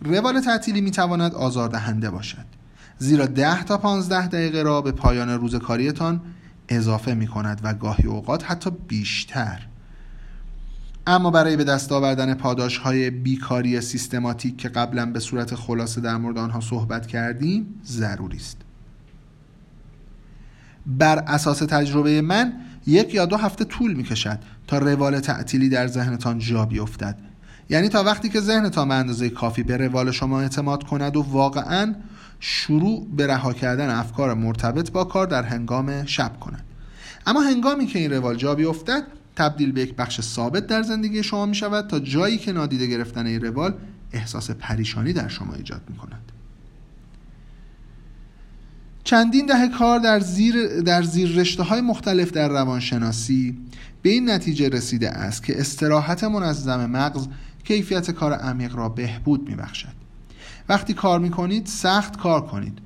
روال 0.00 0.40
تعطیلی 0.40 0.80
می 0.80 0.90
تواند 0.90 1.34
آزاردهنده 1.34 2.10
باشد. 2.10 2.59
زیرا 3.02 3.26
ده 3.26 3.62
تا 3.62 3.78
پانزده 3.78 4.26
دقیقه 4.26 4.62
را 4.62 4.80
به 4.80 4.92
پایان 4.92 5.28
روز 5.28 5.54
کاریتان 5.54 6.20
اضافه 6.68 7.14
می 7.14 7.26
کند 7.26 7.60
و 7.62 7.74
گاهی 7.74 8.04
اوقات 8.04 8.50
حتی 8.50 8.70
بیشتر. 8.88 9.66
اما 11.06 11.30
برای 11.30 11.56
به 11.56 11.64
دست 11.64 11.92
آوردن 11.92 12.34
پاداش 12.34 12.78
های 12.78 13.10
بیکاری 13.10 13.80
سیستماتیک 13.80 14.56
که 14.56 14.68
قبلا 14.68 15.06
به 15.06 15.20
صورت 15.20 15.54
خلاصه 15.54 16.00
در 16.00 16.16
مورد 16.16 16.38
آنها 16.38 16.60
صحبت 16.60 17.06
کردیم 17.06 17.80
ضروری 17.86 18.36
است. 18.36 18.56
بر 20.86 21.18
اساس 21.18 21.58
تجربه 21.58 22.22
من 22.22 22.52
یک 22.86 23.14
یا 23.14 23.26
دو 23.26 23.36
هفته 23.36 23.64
طول 23.64 23.94
می 23.94 24.04
کشد 24.04 24.38
تا 24.66 24.78
روال 24.78 25.20
تعطیلی 25.20 25.68
در 25.68 25.86
ذهنتان 25.86 26.38
جا 26.38 26.66
بیفتد. 26.66 27.18
یعنی 27.70 27.88
تا 27.88 28.04
وقتی 28.04 28.28
که 28.28 28.40
ذهنتان 28.40 28.88
به 28.88 28.94
اندازه 28.94 29.30
کافی 29.30 29.62
به 29.62 29.76
روال 29.76 30.10
شما 30.10 30.40
اعتماد 30.40 30.84
کند 30.84 31.16
و 31.16 31.22
واقعا 31.22 31.94
شروع 32.40 33.06
به 33.16 33.26
رها 33.26 33.52
کردن 33.52 33.90
افکار 33.90 34.34
مرتبط 34.34 34.90
با 34.90 35.04
کار 35.04 35.26
در 35.26 35.42
هنگام 35.42 36.06
شب 36.06 36.40
کند 36.40 36.64
اما 37.26 37.40
هنگامی 37.40 37.86
که 37.86 37.98
این 37.98 38.12
روال 38.12 38.36
جا 38.36 38.54
بیفتد 38.54 39.02
تبدیل 39.36 39.72
به 39.72 39.80
یک 39.80 39.94
بخش 39.94 40.20
ثابت 40.20 40.66
در 40.66 40.82
زندگی 40.82 41.22
شما 41.22 41.46
می 41.46 41.54
شود 41.54 41.86
تا 41.86 41.98
جایی 41.98 42.38
که 42.38 42.52
نادیده 42.52 42.86
گرفتن 42.86 43.26
این 43.26 43.40
روال 43.40 43.74
احساس 44.12 44.50
پریشانی 44.50 45.12
در 45.12 45.28
شما 45.28 45.54
ایجاد 45.54 45.82
می 45.88 45.96
کند 45.96 46.32
چندین 49.04 49.46
دهه 49.46 49.68
کار 49.78 49.98
در 49.98 50.20
زیر, 50.20 50.80
در 50.80 51.02
زیر 51.02 51.28
رشته 51.28 51.62
های 51.62 51.80
مختلف 51.80 52.30
در 52.30 52.48
روانشناسی 52.48 53.58
به 54.02 54.10
این 54.10 54.30
نتیجه 54.30 54.68
رسیده 54.68 55.10
است 55.10 55.42
که 55.42 55.60
استراحت 55.60 56.24
منظم 56.24 56.86
مغز 56.86 57.26
کیفیت 57.64 58.10
کار 58.10 58.32
عمیق 58.32 58.76
را 58.76 58.88
بهبود 58.88 59.48
می 59.48 59.54
بخشد. 59.54 60.09
وقتی 60.70 60.94
کار 60.94 61.18
می 61.18 61.30
کنید 61.30 61.66
سخت 61.66 62.16
کار 62.16 62.40
کنید. 62.40 62.78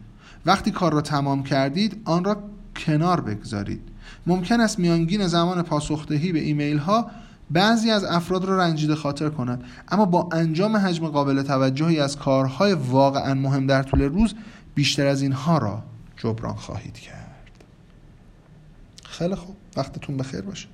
وقتی 0.46 0.70
کار 0.70 0.92
را 0.92 1.00
تمام 1.00 1.42
کردید 1.42 2.02
آن 2.04 2.24
را 2.24 2.36
کنار 2.76 3.20
بگذارید. 3.20 3.80
ممکن 4.26 4.60
است 4.60 4.78
میانگین 4.78 5.26
زمان 5.26 5.62
پاسخدهی 5.62 6.32
به 6.32 6.38
ایمیل 6.40 6.78
ها 6.78 7.10
بعضی 7.50 7.90
از 7.90 8.04
افراد 8.04 8.44
را 8.44 8.58
رنجیده 8.58 8.94
خاطر 8.94 9.28
کند. 9.28 9.64
اما 9.88 10.04
با 10.04 10.28
انجام 10.32 10.76
حجم 10.76 11.08
قابل 11.08 11.42
توجهی 11.42 12.00
از 12.00 12.16
کارهای 12.16 12.72
واقعا 12.72 13.34
مهم 13.34 13.66
در 13.66 13.82
طول 13.82 14.02
روز 14.02 14.34
بیشتر 14.74 15.06
از 15.06 15.22
اینها 15.22 15.58
را 15.58 15.82
جبران 16.16 16.54
خواهید 16.54 16.94
کرد. 16.94 17.50
خیلی 19.04 19.34
خوب. 19.34 19.56
وقتتون 19.76 20.16
بخیر 20.16 20.40
باشه. 20.40 20.68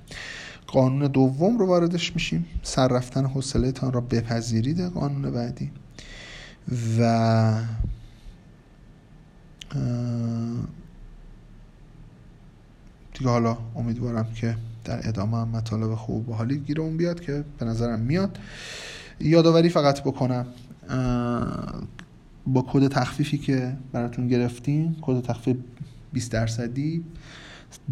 قانون 0.67 1.07
دوم 1.07 1.57
رو 1.57 1.65
واردش 1.65 2.13
میشیم. 2.13 2.45
سر 2.63 2.87
رفتن 2.87 3.25
حوصله 3.25 3.71
تان 3.71 3.93
را 3.93 4.01
بپذیرید 4.01 4.81
قانون 4.81 5.31
بعدی. 5.31 5.71
و 6.99 7.61
دیگه 13.13 13.29
حالا 13.31 13.57
امیدوارم 13.75 14.27
که 14.35 14.57
در 14.83 15.07
ادامه 15.07 15.37
هم 15.37 15.47
مطالب 15.47 15.95
خوب 15.95 16.29
و 16.29 16.33
حالی 16.33 16.57
گیر 16.57 16.81
اون 16.81 16.97
بیاد 16.97 17.19
که 17.19 17.43
به 17.59 17.65
نظرم 17.65 17.99
میاد. 17.99 18.39
یادآوری 19.19 19.69
فقط 19.69 20.01
بکنم 20.01 20.45
با 22.47 22.65
کد 22.67 22.87
تخفیفی 22.87 23.37
که 23.37 23.77
براتون 23.91 24.27
گرفتیم 24.27 24.97
کد 25.01 25.21
تخفیف 25.21 25.57
20 26.13 26.31
درصدی 26.31 27.03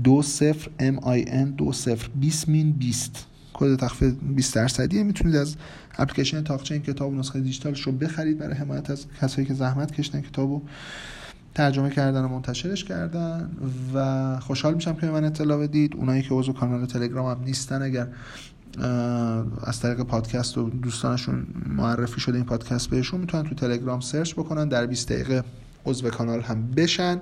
دو 0.04 0.22
صفر 0.22 0.70
ان 0.80 1.52
دو 1.52 1.72
صفر 1.72 2.10
20 2.16 2.50
مین 2.50 2.72
20 2.72 3.26
کد 3.54 3.76
تخفیف 3.76 4.14
20 4.14 4.56
درصدی 4.56 5.04
می‌تونید 5.04 5.36
از 5.36 5.56
اپلیکیشن 5.98 6.44
تاقچه 6.44 6.74
این 6.74 6.84
کتاب 6.84 7.14
نسخه 7.14 7.40
دیجیتالش 7.40 7.82
رو 7.82 7.92
بخرید. 7.92 8.38
برای 8.38 8.54
حمایت 8.54 8.90
از 8.90 9.06
کسایی 9.22 9.48
که 9.48 9.54
زحمت 9.54 9.92
کشیدن 9.92 10.22
کتابو 10.22 10.62
ترجمه 11.56 11.90
کردن 11.90 12.22
و 12.24 12.28
منتشرش 12.28 12.84
کردن. 12.84 13.50
و 13.94 14.40
خوشحال 14.40 14.74
میشم 14.74 14.96
که 14.96 15.06
من 15.06 15.24
اطلاع 15.24 15.58
بدید. 15.58 15.96
اونایی 15.96 16.22
که 16.22 16.30
عضو 16.32 16.54
کانال 16.54 16.86
تلگرام 16.86 17.38
هم 17.38 17.44
نیستن. 17.44 17.82
اگر 17.82 18.08
از 19.64 19.80
طریق 19.80 20.02
پادکست 20.02 20.58
و 20.58 20.70
دوستانشون 20.70 21.48
معرفی 21.68 22.22
شده 22.22 22.36
این 22.36 22.46
پادکست 22.46 22.90
بهشون 22.90 23.20
می‌تونن 23.20 23.44
تو 23.44 23.56
تلگرام 23.56 24.00
سرچ 24.00 24.34
بکنن. 24.34 24.68
در 24.68 24.86
20 24.86 25.12
دقیقه 25.12 25.44
عضو 25.86 26.10
کانال 26.10 26.42
هم 26.42 26.72
بشن. 26.72 27.20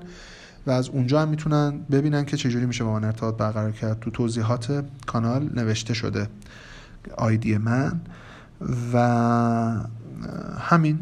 و 0.67 0.71
از 0.71 0.89
اونجا 0.89 1.21
هم 1.21 1.29
می‌تونن 1.29 1.79
ببینن 1.91 2.25
که 2.25 2.37
چجوری 2.37 2.65
میشه 2.65 2.83
با 2.83 2.93
من 2.93 3.03
ارتباط 3.03 3.37
برقرار 3.37 3.71
کرد. 3.71 3.99
تو 3.99 4.11
توضیحات 4.11 4.85
کانال 5.05 5.49
نوشته 5.55 5.93
شده 5.93 6.27
آیدی 7.17 7.57
من 7.57 8.01
و 8.93 8.97
همین. 10.59 10.99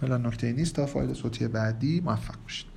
فعلا 0.00 0.16
نکته 0.16 0.52
نیست. 0.52 0.74
تا 0.74 0.86
فایل 0.86 1.14
صوتی 1.14 1.48
بعدی 1.48 2.00
موفق 2.00 2.34
باشید. 2.42 2.75